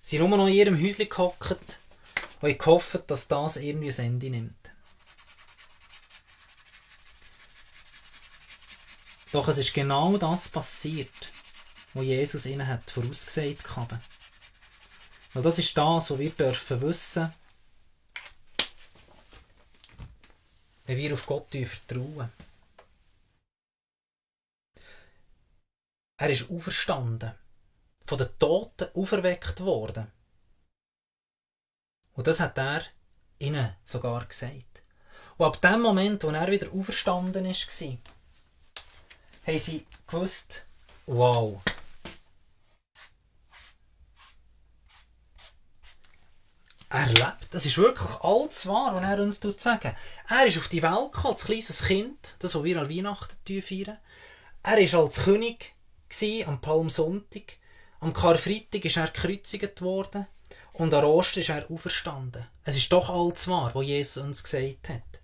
Sie 0.00 0.16
sind 0.16 0.28
nur 0.28 0.38
noch 0.38 0.46
in 0.46 0.54
ihrem 0.54 0.82
Häuschen 0.82 1.08
gehockt 1.08 1.78
und 2.40 2.58
gehofft, 2.58 3.02
dass 3.06 3.28
das 3.28 3.56
irgendwie 3.56 3.92
ein 3.92 4.06
Ende 4.06 4.30
nimmt. 4.30 4.72
Doch 9.32 9.48
es 9.48 9.58
ist 9.58 9.72
genau 9.72 10.18
das 10.18 10.48
passiert, 10.48 11.32
was 11.94 12.04
Jesus 12.04 12.44
ihnen 12.44 12.66
hat 12.66 12.90
vorausgesagt 12.90 13.76
hat. 13.76 13.98
Weil 15.32 15.42
das 15.42 15.58
ist 15.58 15.76
das, 15.76 16.10
was 16.10 16.18
wir 16.18 16.30
dürfen 16.30 16.82
wissen, 16.82 17.32
wenn 20.84 20.98
wir 20.98 21.14
auf 21.14 21.26
Gott 21.26 21.50
vertrauen. 21.52 22.32
Er 26.20 26.30
ist 26.30 26.50
auferstanden, 26.50 27.34
von 28.04 28.18
den 28.18 28.38
Toten 28.38 28.88
auferweckt 28.94 29.60
worden. 29.60 30.10
Und 32.14 32.26
das 32.26 32.40
hat 32.40 32.58
er 32.58 32.82
ihnen 33.38 33.74
sogar 33.84 34.24
gesagt. 34.26 34.82
Und 35.36 35.46
ab 35.46 35.60
dem 35.60 35.80
Moment, 35.80 36.22
wo 36.22 36.28
er 36.28 36.50
wieder 36.50 36.70
auferstanden 36.72 37.44
war, 37.44 37.98
haben 39.44 39.58
sie 39.58 39.86
gewusst, 40.06 40.62
wow. 41.06 41.60
Er 47.02 47.08
lebt. 47.08 47.48
Das 47.50 47.66
ist 47.66 47.78
wirklich 47.78 48.08
alles 48.20 48.64
wahr, 48.68 48.94
was 48.94 49.02
er 49.02 49.20
uns 49.20 49.40
sagen 49.60 49.96
Er 50.28 50.46
ist 50.46 50.56
auf 50.56 50.68
die 50.68 50.82
Welt 50.82 51.12
gekommen, 51.12 51.34
als 51.34 51.44
kleines 51.46 51.84
Kind, 51.84 52.36
das, 52.38 52.62
wir 52.62 52.80
an 52.80 52.88
Weihnachten 52.88 53.62
feiern. 53.62 53.98
Er 54.62 54.76
war 54.76 55.00
als 55.00 55.24
König 55.24 55.74
am 56.46 56.60
Palmsonntag. 56.60 57.54
Am 57.98 58.12
Karfreitag 58.12 58.84
ist 58.84 58.98
er 58.98 59.08
gekreuzigt 59.08 59.82
worden. 59.82 60.28
Und 60.74 60.94
an 60.94 61.04
Ostern 61.04 61.40
ist 61.40 61.48
er 61.48 61.68
auferstanden. 61.68 62.46
Es 62.62 62.76
ist 62.76 62.92
doch 62.92 63.10
alles 63.10 63.48
wahr, 63.48 63.74
was 63.74 63.84
Jesus 63.84 64.22
uns 64.22 64.44
gesagt 64.44 64.88
hat. 64.88 65.20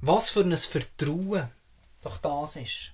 Was 0.00 0.30
für 0.30 0.42
ein 0.42 0.56
Vertrauen 0.56 1.50
doch 2.02 2.18
das 2.18 2.54
ist. 2.54 2.92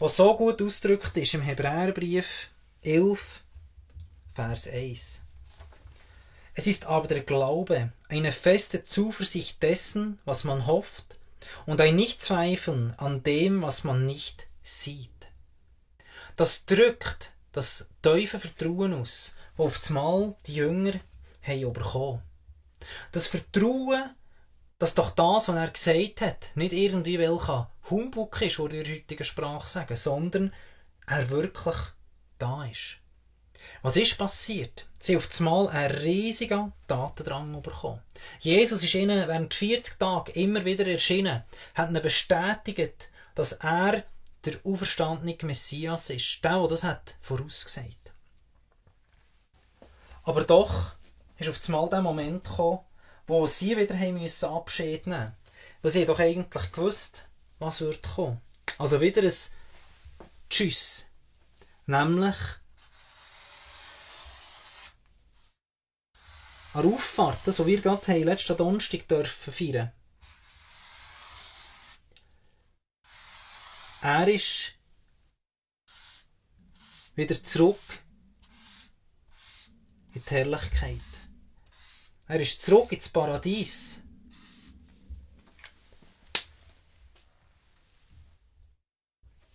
Was 0.00 0.16
so 0.16 0.36
gut 0.36 0.60
ausdrückt 0.62 1.16
ist 1.16 1.34
im 1.34 1.42
Hebräerbrief 1.42 2.50
11, 2.82 3.44
Vers 4.34 4.66
1. 4.66 5.22
Es 6.58 6.66
ist 6.66 6.86
aber 6.86 7.06
der 7.06 7.20
Glaube, 7.20 7.92
eine 8.08 8.32
feste 8.32 8.82
Zuversicht 8.82 9.62
dessen, 9.62 10.18
was 10.24 10.42
man 10.42 10.66
hofft, 10.66 11.16
und 11.66 11.80
ein 11.80 11.94
Nichtzweifeln 11.94 12.94
an 12.96 13.22
dem, 13.22 13.62
was 13.62 13.84
man 13.84 14.06
nicht 14.06 14.48
sieht. 14.64 15.28
Das 16.34 16.66
drückt 16.66 17.30
das 17.52 17.88
tiefe 18.02 18.40
Vertrauen 18.40 18.92
aus, 18.92 19.36
das 19.56 19.66
auf 19.66 19.78
das 19.78 19.90
Mal 19.90 20.34
die 20.48 20.56
Jünger 20.56 20.94
haben 21.42 21.72
bekommen. 21.72 22.22
Das 23.12 23.28
Vertrauen, 23.28 24.16
dass 24.80 24.96
doch 24.96 25.10
das, 25.10 25.46
was 25.46 25.54
er 25.54 25.70
gesagt 25.70 26.22
hat, 26.22 26.50
nicht 26.56 26.72
irgendwie 26.72 27.20
welcher 27.20 27.70
Humbug 27.88 28.42
ist, 28.42 28.58
würde 28.58 28.80
in 28.80 28.94
heutiger 28.96 29.22
Sprache 29.22 29.68
sagen, 29.68 29.96
sondern 29.96 30.52
er 31.06 31.30
wirklich 31.30 31.76
da 32.38 32.64
ist. 32.64 32.96
Was 33.82 33.96
ist 33.96 34.18
passiert? 34.18 34.87
Sie 34.98 35.12
haben 35.12 35.18
auf 35.18 35.28
das 35.28 35.40
Mal 35.40 35.68
einen 35.68 35.94
riesigen 35.94 36.72
Datendrang 36.88 37.62
bekommen. 37.62 38.02
Jesus 38.40 38.82
ist 38.82 38.94
ihnen 38.94 39.28
während 39.28 39.54
40 39.54 39.98
Tagen 39.98 40.32
immer 40.32 40.64
wieder 40.64 40.86
erschienen, 40.86 41.44
hat 41.74 41.90
ihnen 41.90 42.02
bestätigt, 42.02 43.08
dass 43.34 43.52
er 43.52 44.02
der 44.44 44.54
auferstandene 44.64 45.36
Messias 45.42 46.10
ist, 46.10 46.42
der, 46.44 46.58
der 46.58 46.68
das 46.68 46.84
hat 46.84 47.16
vorausgesagt. 47.20 48.12
Aber 50.24 50.44
doch 50.44 50.92
ist 51.38 51.48
auf 51.48 51.58
das 51.58 51.68
Mal 51.68 51.88
der 51.88 52.02
Moment 52.02 52.44
gekommen, 52.44 52.80
wo 53.26 53.46
sie 53.46 53.76
wieder 53.76 53.98
haben 53.98 54.20
müssen 54.20 54.48
Abschied 54.48 55.06
nehmen 55.06 55.20
mussten. 55.20 55.36
Weil 55.82 55.90
sie 55.92 56.06
doch 56.06 56.18
eigentlich 56.18 56.72
gewusst, 56.72 57.24
was 57.58 57.80
wird 57.80 58.02
kommen. 58.02 58.40
Also 58.78 59.00
wieder 59.00 59.22
ein 59.22 59.32
Tschüss. 60.50 61.10
Nämlich 61.86 62.36
an 66.74 66.82
der 66.82 66.92
Auffahrt, 66.92 67.40
das, 67.46 67.58
was 67.58 67.66
wir 67.66 67.80
gerade 67.80 68.24
letzten 68.24 68.56
Donnerstag 68.56 69.08
dürfen 69.08 69.52
feiern. 69.52 69.92
Er 74.00 74.28
ist 74.28 74.74
wieder 77.14 77.42
zurück 77.42 77.80
in 80.12 80.22
die 80.24 80.30
Herrlichkeit. 80.30 81.00
Er 82.28 82.40
ist 82.40 82.62
zurück 82.62 82.92
ins 82.92 83.08
Paradies. 83.08 84.00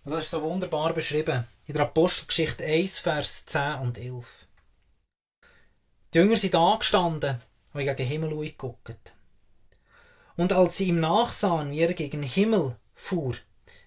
Und 0.04 0.12
das 0.12 0.26
ist 0.26 0.32
so 0.32 0.41
wunderbar 0.41 0.93
beschrieben 0.93 1.47
in 1.65 1.76
der 1.76 1.84
Apostelgeschichte 1.84 2.65
1, 2.65 2.99
Vers 2.99 3.45
10 3.45 3.76
und 3.76 3.97
11. 3.97 4.42
Die 6.13 6.19
Jünger 6.19 6.38
sind 6.38 6.54
angestanden 6.54 7.41
und 7.73 7.80
gegen 7.80 7.95
den 7.95 8.06
Himmel 8.06 8.45
geguckt. 8.45 9.15
Und 10.36 10.54
als 10.54 10.78
sie 10.78 10.89
ihm 10.89 10.99
nachsahen, 10.99 11.71
wie 11.71 11.80
er 11.80 11.93
gegen 11.93 12.21
den 12.21 12.30
Himmel 12.30 12.76
fuhr, 12.93 13.36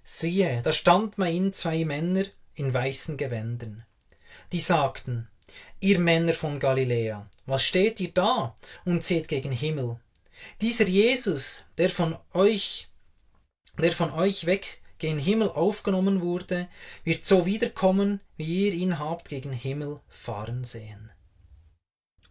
siehe, 0.02 0.60
da 0.62 0.72
stand 0.72 1.16
bei 1.16 1.30
ihnen 1.30 1.52
zwei 1.52 1.84
Männer 1.84 2.24
in 2.56 2.74
weißen 2.74 3.16
Gewändern. 3.16 3.84
Die 4.50 4.58
sagten, 4.58 5.28
ihr 5.78 6.00
Männer 6.00 6.34
von 6.34 6.58
Galiläa, 6.58 7.28
was 7.46 7.62
steht 7.62 8.00
ihr 8.00 8.12
da 8.12 8.56
und 8.84 9.04
seht 9.04 9.28
gegen 9.28 9.52
Himmel? 9.52 10.00
Dieser 10.60 10.86
Jesus, 10.86 11.64
der 11.78 11.90
von 11.90 12.16
euch, 12.32 12.88
der 13.78 13.92
von 13.92 14.10
euch 14.10 14.46
weg 14.46 14.82
gen 14.98 15.18
Himmel 15.18 15.50
aufgenommen 15.50 16.22
wurde, 16.22 16.68
wird 17.04 17.24
so 17.24 17.46
wiederkommen, 17.46 18.20
wie 18.36 18.66
ihr 18.66 18.72
ihn 18.72 18.98
habt 18.98 19.28
gegen 19.28 19.52
Himmel 19.52 20.00
fahren 20.08 20.64
sehen. 20.64 21.10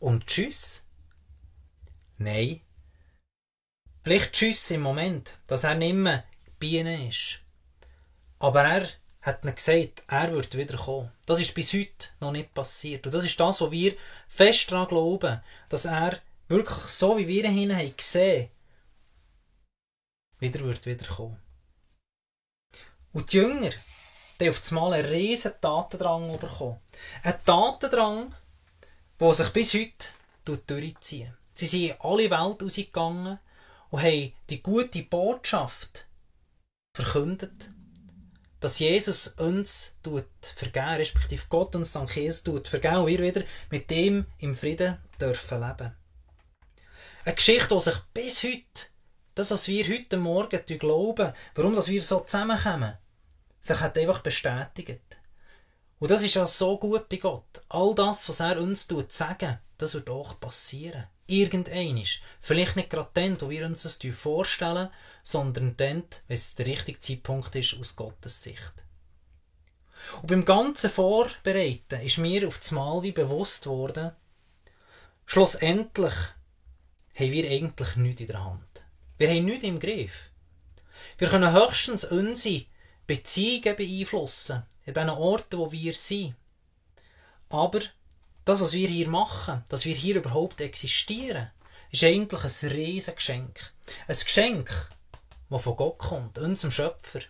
Und 0.05 0.27
tschüss? 0.27 0.85
Nein. 2.19 2.61
Vielleicht 4.03 4.33
tschüss 4.33 4.69
im 4.69 4.81
Moment, 4.81 5.39
dass 5.47 5.63
er 5.63 5.73
nicht 5.73 5.95
mehr 5.95 6.23
bei 6.59 6.67
ihnen 6.67 7.09
ist. 7.09 7.39
Aber 8.37 8.65
er 8.65 8.87
hat 9.21 9.43
ihnen 9.43 9.55
gesagt, 9.55 10.03
er 10.07 10.31
wird 10.31 10.55
wiederkommen. 10.55 11.11
Das 11.25 11.39
ist 11.39 11.55
bis 11.55 11.73
heute 11.73 12.09
noch 12.19 12.31
nicht 12.31 12.53
passiert. 12.53 13.07
Und 13.07 13.15
das 13.15 13.23
ist 13.23 13.39
das, 13.39 13.61
was 13.61 13.71
wir 13.71 13.97
fest 14.27 14.71
daran 14.71 14.87
glauben, 14.87 15.41
dass 15.69 15.85
er 15.85 16.21
wirklich 16.49 16.85
so, 16.85 17.17
wie 17.17 17.27
wir 17.27 17.45
ihn 17.45 17.75
haben 17.75 17.97
gesehen, 17.97 18.51
wieder 20.37 20.59
wird 20.59 20.85
wiederkommen. 20.85 21.41
Und 23.11 23.33
die 23.33 23.37
Jünger, 23.37 23.71
die 24.39 24.51
auf 24.51 24.61
einmal 24.69 24.93
einen 24.93 25.09
riesen 25.09 25.59
Tatendrang 25.59 26.37
bekommen. 26.37 26.79
Ein 27.23 27.43
Tatendrang, 27.43 28.35
die 29.19 29.34
sich 29.34 29.49
bis 29.49 29.73
heute 29.73 30.63
durchziehen. 30.67 31.34
Sie 31.54 31.65
sind 31.65 31.84
in 31.84 31.95
alle 31.99 32.30
Welt 32.30 32.62
rausgegangen 32.63 33.39
und 33.89 34.01
haben 34.04 34.34
die 34.49 34.62
gute 34.62 35.04
Botschaft 35.04 36.08
verkündet, 36.95 37.71
dass 38.60 38.80
Jesus 38.80 39.28
uns 39.28 39.95
tut 40.04 40.25
vergeben, 40.56 40.95
respektive 40.95 41.43
Gott 41.49 41.75
uns 41.75 41.91
dank 41.91 42.15
Jesus 42.15 42.43
tut 42.43 42.67
vergeben 42.67 42.97
und 42.97 43.08
wir 43.08 43.19
wieder 43.19 43.43
mit 43.69 43.89
dem 43.89 44.25
im 44.39 44.56
Frieden 44.56 44.97
dürfen 45.19 45.62
leben. 45.62 45.95
Eine 47.23 47.36
Geschichte, 47.36 47.73
die 47.73 47.82
sich 47.82 47.97
bis 48.13 48.43
heute, 48.43 48.89
das, 49.34 49.51
was 49.51 49.67
wir 49.67 49.88
heute 49.88 50.17
Morgen 50.17 50.62
glauben, 50.78 51.34
warum 51.56 51.75
dass 51.75 51.89
wir 51.89 52.01
so 52.01 52.21
zusammenkommen, 52.21 52.97
sich 53.60 53.80
hat 53.80 53.97
einfach 53.97 54.21
bestätigt. 54.21 55.19
Und 56.05 56.11
das 56.11 56.21
ist 56.21 56.35
ja 56.35 56.45
so 56.45 56.77
gut 56.77 57.09
bei 57.09 57.17
Gott. 57.17 57.63
All 57.67 57.95
das, 57.95 58.29
was 58.29 58.39
er 58.39 58.61
uns 58.61 58.85
tut, 58.85 59.11
sagen, 59.11 59.57
das 59.79 59.95
wird 59.95 60.07
auch 60.07 60.39
passieren. 60.39 61.07
Irgendeinisch. 61.25 62.21
Vielleicht 62.41 62.75
nicht 62.75 62.91
gerade 62.91 63.09
dann, 63.15 63.41
wo 63.41 63.49
wir 63.49 63.65
uns 63.65 63.81
das 63.81 63.97
vorstellen, 64.15 64.89
sondern 65.23 65.75
dann, 65.77 66.03
wenn 66.27 66.35
es 66.37 66.53
der 66.53 66.67
richtige 66.67 66.99
Zeitpunkt 66.99 67.55
ist 67.55 67.75
aus 67.79 67.95
Gottes 67.95 68.43
Sicht. 68.43 68.73
Und 70.21 70.27
beim 70.27 70.45
ganzen 70.45 70.91
Vorbereiten 70.91 71.99
ist 72.01 72.19
mir 72.19 72.47
auf 72.47 72.59
das 72.59 72.69
Mal 72.69 73.01
wie 73.01 73.11
bewusst 73.11 73.65
worden, 73.65 74.11
schlussendlich 75.25 76.13
haben 77.15 77.31
wir 77.31 77.49
eigentlich 77.49 77.95
nichts 77.95 78.21
in 78.21 78.27
der 78.27 78.45
Hand. 78.45 78.85
Wir 79.17 79.29
haben 79.29 79.45
nichts 79.45 79.63
im 79.63 79.79
Griff. 79.79 80.29
Wir 81.17 81.29
können 81.29 81.51
höchstens 81.51 82.05
unsere 82.05 82.65
Beziehungen 83.07 83.75
beeinflussen, 83.75 84.63
in 84.85 84.93
den 84.93 85.09
Orten, 85.09 85.59
wo 85.59 85.71
wir 85.71 85.93
sind. 85.93 86.35
Aber 87.49 87.79
das, 88.45 88.61
was 88.61 88.73
wir 88.73 88.87
hier 88.87 89.09
machen, 89.09 89.63
dass 89.69 89.85
wir 89.85 89.95
hier 89.95 90.15
überhaupt 90.17 90.61
existieren, 90.61 91.51
ist 91.91 92.03
eigentlich 92.03 92.43
ein 92.43 92.69
riesiges 92.71 93.15
Geschenk. 93.15 93.73
Ein 94.07 94.17
Geschenk, 94.17 94.89
das 95.49 95.61
von 95.61 95.75
Gott 95.75 95.97
kommt, 95.97 96.37
unserem 96.37 96.71
Schöpfer. 96.71 97.21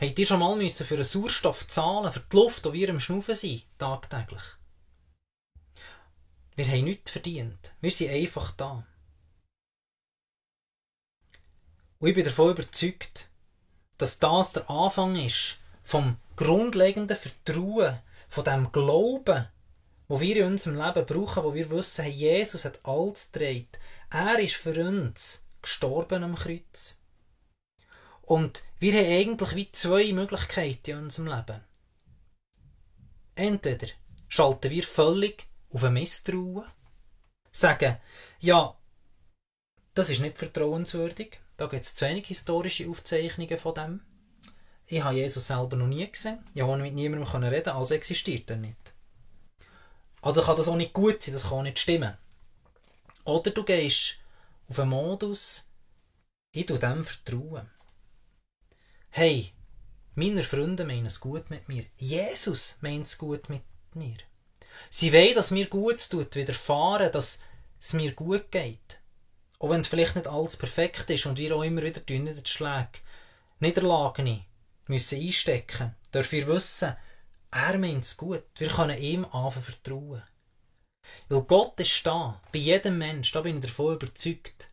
Habt 0.00 0.18
ihr 0.18 0.26
schon 0.26 0.40
mal 0.40 0.56
müssen 0.56 0.86
für 0.86 0.94
einen 0.94 1.04
Sauerstoff 1.04 1.66
zahlen, 1.66 2.12
für 2.12 2.20
die 2.20 2.36
Luft, 2.36 2.64
die 2.64 2.72
wir 2.72 2.88
im 2.88 3.00
Schnaufen 3.00 3.34
sind, 3.34 3.64
tagtäglich? 3.78 4.42
Wir 6.54 6.66
haben 6.66 6.84
nichts 6.84 7.10
verdient. 7.10 7.72
Wir 7.80 7.90
sind 7.90 8.10
einfach 8.10 8.52
da. 8.52 8.86
Und 11.98 12.08
ich 12.08 12.14
bin 12.14 12.24
davon 12.24 12.50
überzeugt, 12.50 13.27
dass 13.98 14.18
das 14.18 14.52
der 14.52 14.70
Anfang 14.70 15.16
ist 15.16 15.58
vom 15.82 16.16
grundlegenden 16.36 17.16
Vertrauen 17.16 17.98
von 18.28 18.44
dem 18.44 18.72
Glauben, 18.72 19.48
wo 20.06 20.20
wir 20.20 20.36
in 20.36 20.52
unserem 20.52 20.76
Leben 20.76 21.06
brauchen, 21.06 21.44
wo 21.44 21.54
wir 21.54 21.70
wissen, 21.70 22.04
hey, 22.04 22.12
Jesus 22.12 22.64
hat 22.64 22.80
alles 22.84 23.32
gedreht. 23.32 23.78
Er 24.10 24.38
ist 24.38 24.54
für 24.54 24.86
uns 24.86 25.46
gestorben 25.60 26.24
am 26.24 26.34
Kreuz. 26.34 27.00
Und 28.22 28.64
wir 28.78 28.92
haben 28.92 29.12
eigentlich 29.12 29.54
wie 29.54 29.72
zwei 29.72 30.12
Möglichkeiten 30.12 30.90
in 30.90 30.98
unserem 30.98 31.28
Leben. 31.28 31.60
Entweder 33.34 33.88
schalten 34.28 34.70
wir 34.70 34.82
völlig 34.82 35.46
auf 35.72 35.84
ein 35.84 35.94
Misstrauen, 35.94 36.64
sagen, 37.50 37.96
ja, 38.40 38.76
das 39.94 40.10
ist 40.10 40.20
nicht 40.20 40.38
vertrauenswürdig, 40.38 41.40
da 41.58 41.66
gibt 41.66 41.84
es 41.84 41.94
zu 41.94 42.06
wenig 42.06 42.28
historische 42.28 42.88
Aufzeichnungen 42.88 43.58
von 43.58 43.74
dem. 43.74 44.00
Ich 44.86 45.02
habe 45.02 45.16
Jesus 45.16 45.48
selber 45.48 45.76
noch 45.76 45.88
nie 45.88 46.10
gesehen. 46.10 46.38
Ich 46.54 46.62
habe 46.62 46.78
mit 46.78 46.94
niemandem 46.94 47.44
reden 47.44 47.70
also 47.70 47.94
existiert 47.94 48.48
er 48.48 48.56
nicht. 48.56 48.94
Also 50.22 50.40
kann 50.42 50.56
das 50.56 50.68
auch 50.68 50.76
nicht 50.76 50.92
gut 50.92 51.22
sein, 51.22 51.34
das 51.34 51.48
kann 51.48 51.64
nicht 51.64 51.80
stimmen. 51.80 52.16
Oder 53.24 53.50
du 53.50 53.64
gehst 53.64 54.20
auf 54.68 54.78
einen 54.78 54.90
Modus, 54.90 55.68
ich 56.52 56.66
tue 56.66 56.78
dem 56.78 57.04
vertrauen. 57.04 57.68
Hey, 59.10 59.52
meine 60.14 60.44
Freunde 60.44 60.84
meinen 60.84 61.06
es 61.06 61.20
gut 61.20 61.50
mit 61.50 61.68
mir. 61.68 61.84
Jesus 61.96 62.78
meint 62.82 63.06
es 63.06 63.18
gut 63.18 63.48
mit 63.48 63.62
mir. 63.94 64.16
Sie 64.90 65.12
wollen, 65.12 65.34
dass 65.34 65.50
mir 65.50 65.66
gut 65.66 66.08
tut, 66.08 66.36
widerfahren, 66.36 67.10
dass 67.10 67.40
es 67.80 67.94
mir 67.94 68.12
gut 68.12 68.52
geht. 68.52 69.00
Auch 69.58 69.70
wenn 69.70 69.84
vielleicht 69.84 70.14
nicht 70.14 70.28
alles 70.28 70.56
perfekt 70.56 71.10
ist 71.10 71.26
und 71.26 71.38
wir 71.38 71.56
auch 71.56 71.62
immer 71.62 71.82
wieder 71.82 72.00
Niederschläge, 72.08 73.00
Niederlagen 73.60 74.44
müssen 74.86 75.20
einstecken, 75.20 75.94
dürfen 76.14 76.32
wir 76.32 76.46
wissen, 76.48 76.96
er 77.50 77.78
meint 77.78 78.04
es 78.04 78.16
gut. 78.16 78.44
Wir 78.56 78.68
können 78.68 78.98
ihm 78.98 79.24
anfangen 79.24 79.64
vertrauen. 79.64 80.22
Weil 81.28 81.42
Gott 81.42 81.80
ist 81.80 82.06
da, 82.06 82.40
bei 82.52 82.58
jedem 82.58 82.98
Mensch, 82.98 83.32
da 83.32 83.40
bin 83.40 83.56
ich 83.56 83.62
davon 83.62 83.94
überzeugt. 83.94 84.70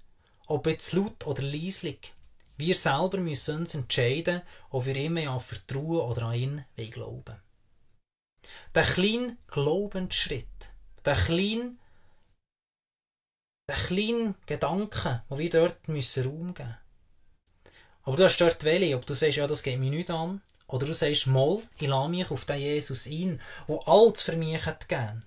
Ob 0.47 0.67
jetzt 0.67 0.93
laut 0.93 1.25
oder 1.25 1.41
leislich. 1.41 2.13
Wir 2.57 2.75
selber 2.75 3.17
müssen 3.17 3.57
uns 3.57 3.75
entscheiden, 3.75 4.41
ob 4.69 4.85
wir 4.85 4.95
ihm 4.95 5.17
an 5.17 5.39
vertrauen 5.39 6.09
oder 6.09 6.23
an 6.23 6.35
ihn 6.35 6.91
glauben. 6.91 7.41
Der 8.73 8.83
kleine 8.83 9.37
Glaubensschritt, 9.47 10.73
der 11.03 11.15
kleine, 11.15 11.75
der 13.67 13.75
kleine 13.75 14.35
Gedanke, 14.45 15.23
wo 15.29 15.37
wir 15.37 15.49
dort 15.49 15.87
müssen 15.87 16.23
Raum 16.23 16.53
geben 16.53 16.69
müssen. 16.69 16.77
Aber 18.03 18.17
du 18.17 18.23
hast 18.23 18.37
dort 18.37 18.63
Welle, 18.63 18.95
ob 18.95 19.05
du 19.05 19.15
sagst, 19.15 19.37
ja, 19.37 19.47
das 19.47 19.63
geht 19.63 19.79
mir 19.79 19.89
nicht 19.89 20.11
an, 20.11 20.41
oder 20.67 20.85
du 20.85 20.93
sagst, 20.93 21.27
mal, 21.27 21.61
ich 21.77 21.87
lasse 21.87 22.09
mich 22.09 22.29
auf 22.29 22.45
den 22.45 22.59
Jesus 22.59 23.07
ein, 23.07 23.41
der 23.67 23.87
alles 23.87 24.21
für 24.21 24.37
mich 24.37 24.65
hat 24.65 24.87
gegeben. 24.87 25.23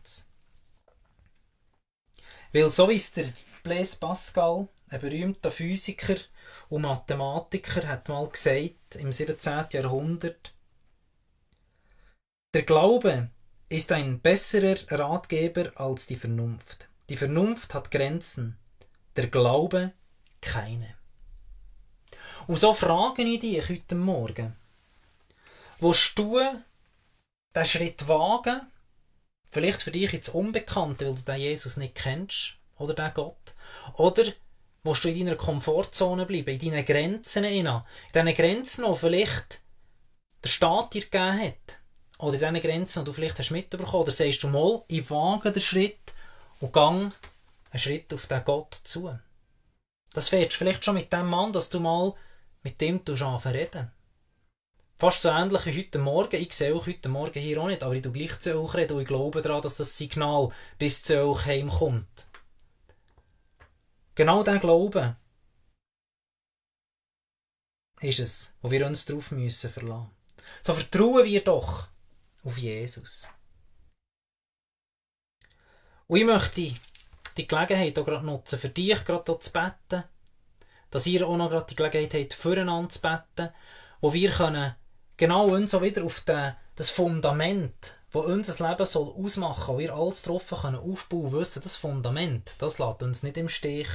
Weil 2.53 2.71
so 2.71 2.91
es 2.91 3.13
der 3.13 3.33
Blaise 3.63 3.97
Pascal, 3.97 4.69
ein 4.89 5.01
berühmter 5.01 5.51
Physiker 5.51 6.17
und 6.69 6.83
Mathematiker, 6.83 7.87
hat 7.87 8.09
mal 8.09 8.29
gesagt, 8.29 8.97
im 8.97 9.13
17. 9.13 9.67
Jahrhundert, 9.73 10.55
der 12.55 12.63
Glaube 12.63 13.29
ist 13.69 13.93
ein 13.93 14.21
besserer 14.21 14.77
Ratgeber 14.91 15.73
als 15.75 16.07
die 16.07 16.17
Vernunft. 16.17 16.88
Die 17.09 17.17
Vernunft 17.17 17.73
hat 17.73 17.91
Grenzen, 17.91 18.59
der 19.17 19.29
Glaube 19.29 19.93
keine. 20.43 20.95
Und 22.47 22.59
so 22.59 22.75
frage 22.75 23.23
ich 23.23 23.41
dich 23.41 23.67
heute 23.67 23.95
Morgen, 23.95 24.55
willst 25.81 26.19
du 26.19 26.39
den 27.57 27.65
Schritt 27.65 28.07
wagen, 28.09 28.61
vielleicht 29.51 29.83
für 29.83 29.91
dich 29.91 30.13
jetzt 30.13 30.29
Unbekannte, 30.29 31.07
weil 31.07 31.15
du 31.15 31.23
den 31.23 31.41
Jesus 31.41 31.79
nicht 31.79 31.95
kennst, 31.95 32.57
oder 32.77 32.93
den 32.93 33.15
Gott, 33.15 33.55
oder 33.95 34.25
willst 34.83 35.05
du 35.05 35.09
in 35.09 35.25
deiner 35.25 35.37
Komfortzone 35.37 36.27
bleiben, 36.27 36.61
in 36.61 36.73
deinen 36.73 36.85
Grenzen 36.85 37.45
hinein, 37.45 37.85
in 38.13 38.27
diesen 38.27 38.37
Grenzen, 38.37 38.85
die 38.85 38.99
vielleicht 38.99 39.63
der 40.45 40.51
Staat 40.51 40.93
dir 40.93 41.03
gegeben 41.03 41.41
hat, 41.41 41.81
oder 42.19 42.35
in 42.35 42.55
diesen 42.55 42.61
Grenzen, 42.61 42.99
die 43.01 43.05
du 43.07 43.13
vielleicht 43.15 43.39
hast 43.39 43.51
mitbekommen, 43.51 44.03
oder 44.03 44.13
sagst 44.13 44.43
du 44.43 44.49
mal, 44.49 44.85
ich 44.89 45.09
wage 45.09 45.53
den 45.53 45.63
Schritt 45.63 46.15
und 46.61 46.73
gang 46.73 47.13
einen 47.71 47.79
Schritt 47.79 48.13
auf 48.13 48.27
den 48.27 48.45
Gott 48.45 48.75
zu. 48.75 49.19
Das 50.13 50.29
fährst 50.29 50.55
vielleicht 50.55 50.85
schon 50.85 50.95
mit 50.95 51.13
dem 51.13 51.27
Mann, 51.27 51.53
dass 51.53 51.71
du 51.71 51.81
mal 51.81 52.15
mit 52.63 52.81
dem 52.81 53.05
du 53.05 53.15
reden. 53.15 53.91
Fast 54.99 55.23
so 55.23 55.29
ähnlich 55.29 55.65
wie 55.67 55.79
heute 55.79 55.99
Morgen. 56.01 56.43
Ich 56.43 56.53
sehe 56.55 56.75
auch 56.75 56.87
heute 56.87 57.09
Morgen 57.09 57.41
hier 57.41 57.63
auch 57.63 57.69
nicht, 57.69 57.85
aber 57.85 57.95
ich 57.95 58.03
tue 58.03 58.11
gleich 58.11 58.39
zu 58.41 58.61
euch 58.61 58.75
reden 58.75 58.97
und 58.97 59.03
ich 59.03 59.09
glaube 59.09 59.43
daran, 59.43 59.63
dass 59.63 59.77
das 59.77 59.97
Signal 59.97 60.51
bis 60.77 61.05
zu 61.05 61.23
euch 61.23 61.47
heimkommt. 61.47 62.27
Genau 64.17 64.43
dieser 64.43 64.59
Glaube 64.59 65.17
ist 68.01 68.19
es, 68.19 68.55
wo 68.61 68.71
wir 68.73 68.85
uns 68.87 69.05
darauf 69.05 69.31
müssen 69.31 69.71
verlassen. 69.71 70.11
So 70.63 70.75
vertrauen 70.75 71.25
wir 71.25 71.45
doch 71.45 71.87
auf 72.43 72.59
Jesus. 72.59 73.29
Und 76.09 76.19
ich 76.19 76.25
möchte 76.25 76.75
die 77.37 77.47
Gelegenheit 77.47 77.99
auch 77.99 78.05
gerade 78.05 78.25
nutzen, 78.25 78.59
für 78.59 78.71
dich 78.71 79.05
gerade 79.05 79.39
zu 79.39 79.53
beten, 79.53 80.05
dass 80.91 81.07
ihr 81.07 81.29
auch 81.29 81.37
noch 81.37 81.51
gerade 81.51 81.67
die 81.67 81.77
Gelegenheit 81.77 82.15
habt, 82.15 82.35
füreinander 82.35 82.89
zu 82.89 83.01
beten, 83.03 83.51
wo 84.01 84.13
wir 84.15 84.31
können 84.31 84.75
genau 85.19 85.49
uns 85.49 85.75
auch 85.75 85.83
wieder 85.83 86.03
auf 86.05 86.21
den, 86.23 86.55
das 86.77 86.89
Fundament, 86.89 87.97
wo 88.11 88.21
unser 88.21 88.69
Leben 88.69 88.87
soll 88.87 89.09
ausmachen, 89.09 89.75
wo 89.75 89.79
wir 89.79 89.95
alles 89.95 90.23
drauf 90.23 90.49
können 90.49 90.77
aufbauen, 90.77 91.33
wissen, 91.33 91.63
das 91.63 91.77
Fundament, 91.77 92.55
das 92.59 92.79
lässt 92.79 93.03
uns 93.03 93.23
nicht 93.23 93.37
im 93.37 93.51
Stich 93.51 93.89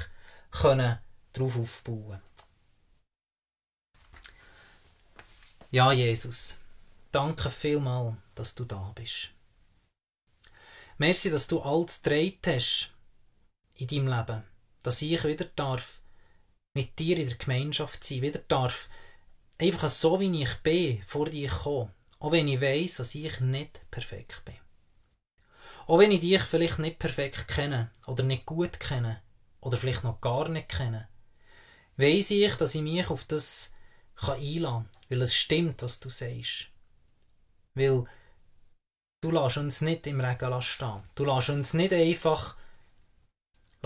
können 0.51 0.99
drauf 1.33 1.57
aufbauen. 1.57 2.21
Ja, 5.71 5.91
Jesus, 5.91 6.61
danke 7.11 7.49
vielmal, 7.49 8.15
dass 8.35 8.53
du 8.53 8.65
da 8.65 8.91
bist. 8.93 9.32
Merci, 10.97 11.29
dass 11.29 11.47
du 11.47 11.61
alles 11.61 12.01
gedreht 12.01 12.45
hast 12.45 12.93
in 13.75 13.87
deinem 13.87 14.07
Leben, 14.07 14.43
dass 14.83 15.01
ich 15.01 15.23
wieder 15.23 15.45
darf 15.55 16.01
mit 16.73 16.97
dir 16.99 17.17
in 17.17 17.29
der 17.29 17.37
Gemeinschaft 17.37 18.03
sein, 18.03 18.21
wieder 18.21 18.39
darf 18.47 18.89
einfach 19.59 19.89
so, 19.89 20.19
wie 20.19 20.41
ich 20.41 20.55
bin, 20.57 21.01
vor 21.03 21.29
dir 21.29 21.49
kommen. 21.49 21.91
Auch 22.19 22.31
wenn 22.31 22.47
ich 22.47 22.61
weiß, 22.61 22.95
dass 22.95 23.15
ich 23.15 23.39
nicht 23.39 23.89
perfekt 23.91 24.43
bin. 24.45 24.55
Auch 25.87 25.99
wenn 25.99 26.11
ich 26.11 26.21
dich 26.21 26.41
vielleicht 26.41 26.79
nicht 26.79 26.99
perfekt 26.99 27.47
kenne 27.47 27.91
oder 28.07 28.23
nicht 28.23 28.45
gut 28.45 28.79
kenne 28.79 29.21
oder 29.59 29.77
vielleicht 29.77 30.03
noch 30.03 30.21
gar 30.21 30.47
nicht 30.47 30.69
kenne, 30.69 31.09
weiss 31.97 32.31
ich, 32.31 32.55
dass 32.55 32.75
ich 32.75 32.81
mich 32.81 33.09
auf 33.09 33.25
das 33.25 33.73
kann 34.15 34.39
kann, 34.39 34.89
weil 35.09 35.21
es 35.21 35.35
stimmt, 35.35 35.81
was 35.81 35.99
du 35.99 36.09
sagst. 36.09 36.69
Weil 37.73 38.05
du 39.23 39.31
lässt 39.31 39.57
uns 39.57 39.81
nicht 39.81 40.05
im 40.05 40.19
Regen 40.19 40.61
stehen. 40.61 41.01
Du 41.15 41.23
lässt 41.25 41.49
uns 41.49 41.73
nicht 41.73 41.93
einfach 41.93 42.57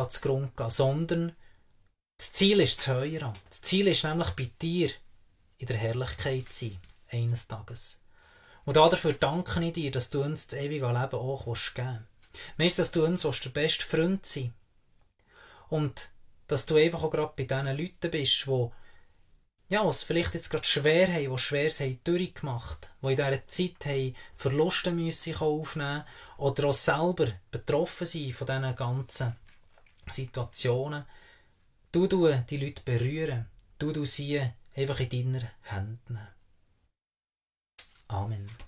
zu 0.10 0.22
Grund 0.22 0.58
gehen, 0.58 0.70
sondern 0.70 1.36
das 2.18 2.34
Ziel 2.34 2.60
ist 2.60 2.80
das 2.80 2.88
Höhere. 2.88 3.34
Das 3.50 3.62
Ziel 3.62 3.88
ist 3.88 4.04
nämlich 4.04 4.32
bei 4.32 4.50
dir 4.60 4.90
in 5.60 5.68
der 5.68 5.78
Herrlichkeit 5.78 6.52
zu 6.52 6.66
sein, 6.66 6.80
eines 7.12 7.48
Tages. 7.48 8.02
Und 8.66 8.78
dafür 8.78 9.14
danke 9.14 9.64
ich 9.64 9.74
dir, 9.74 9.92
dass 9.92 10.10
du 10.10 10.24
uns 10.24 10.48
das 10.48 10.60
ewige 10.60 10.88
Leben 10.88 11.14
auch 11.14 11.46
geben 11.46 11.56
willst. 11.76 12.08
Weißt, 12.58 12.80
dass 12.80 12.92
du 12.92 13.06
uns 13.06 13.22
der 13.22 13.50
beste 13.50 13.86
Freund 13.86 14.26
sein 14.26 14.54
Und 15.70 16.12
dass 16.48 16.66
du 16.66 16.78
einfach 16.78 17.04
auch 17.04 17.12
gerade 17.12 17.34
bei 17.36 17.44
diesen 17.44 17.78
Leuten 17.78 18.12
bist, 18.12 18.46
die 18.46 18.70
ja, 19.70 19.86
was 19.86 20.04
vielleicht 20.04 20.34
jetzt 20.34 20.50
gerade 20.50 20.66
schwer 20.66 21.08
haben, 21.08 21.30
die 21.32 21.38
schwer 21.38 21.70
haben 21.70 22.00
durchgemacht, 22.04 22.92
die 23.02 23.08
in 23.08 23.16
dieser 23.16 23.48
Zeit 23.48 23.86
haben 23.86 24.16
Verluste 24.36 24.92
müssen 24.92 25.36
aufnehmen 25.36 26.04
oder 26.38 26.70
auch 26.70 26.74
selber 26.74 27.28
betroffen 27.52 28.06
sind 28.08 28.34
von 28.34 28.48
diesen 28.48 28.76
ganzen 28.76 29.36
Situationen. 30.10 31.06
Du 31.92 32.08
du 32.08 32.32
die 32.50 32.58
Leute 32.58 32.82
berühren, 32.84 33.48
du 33.78 33.92
du 33.92 34.06
sie 34.06 34.42
einfach 34.76 35.00
in 35.00 35.10
deiner 35.10 35.52
nehmen. 36.10 36.28
Amen. 38.08 38.67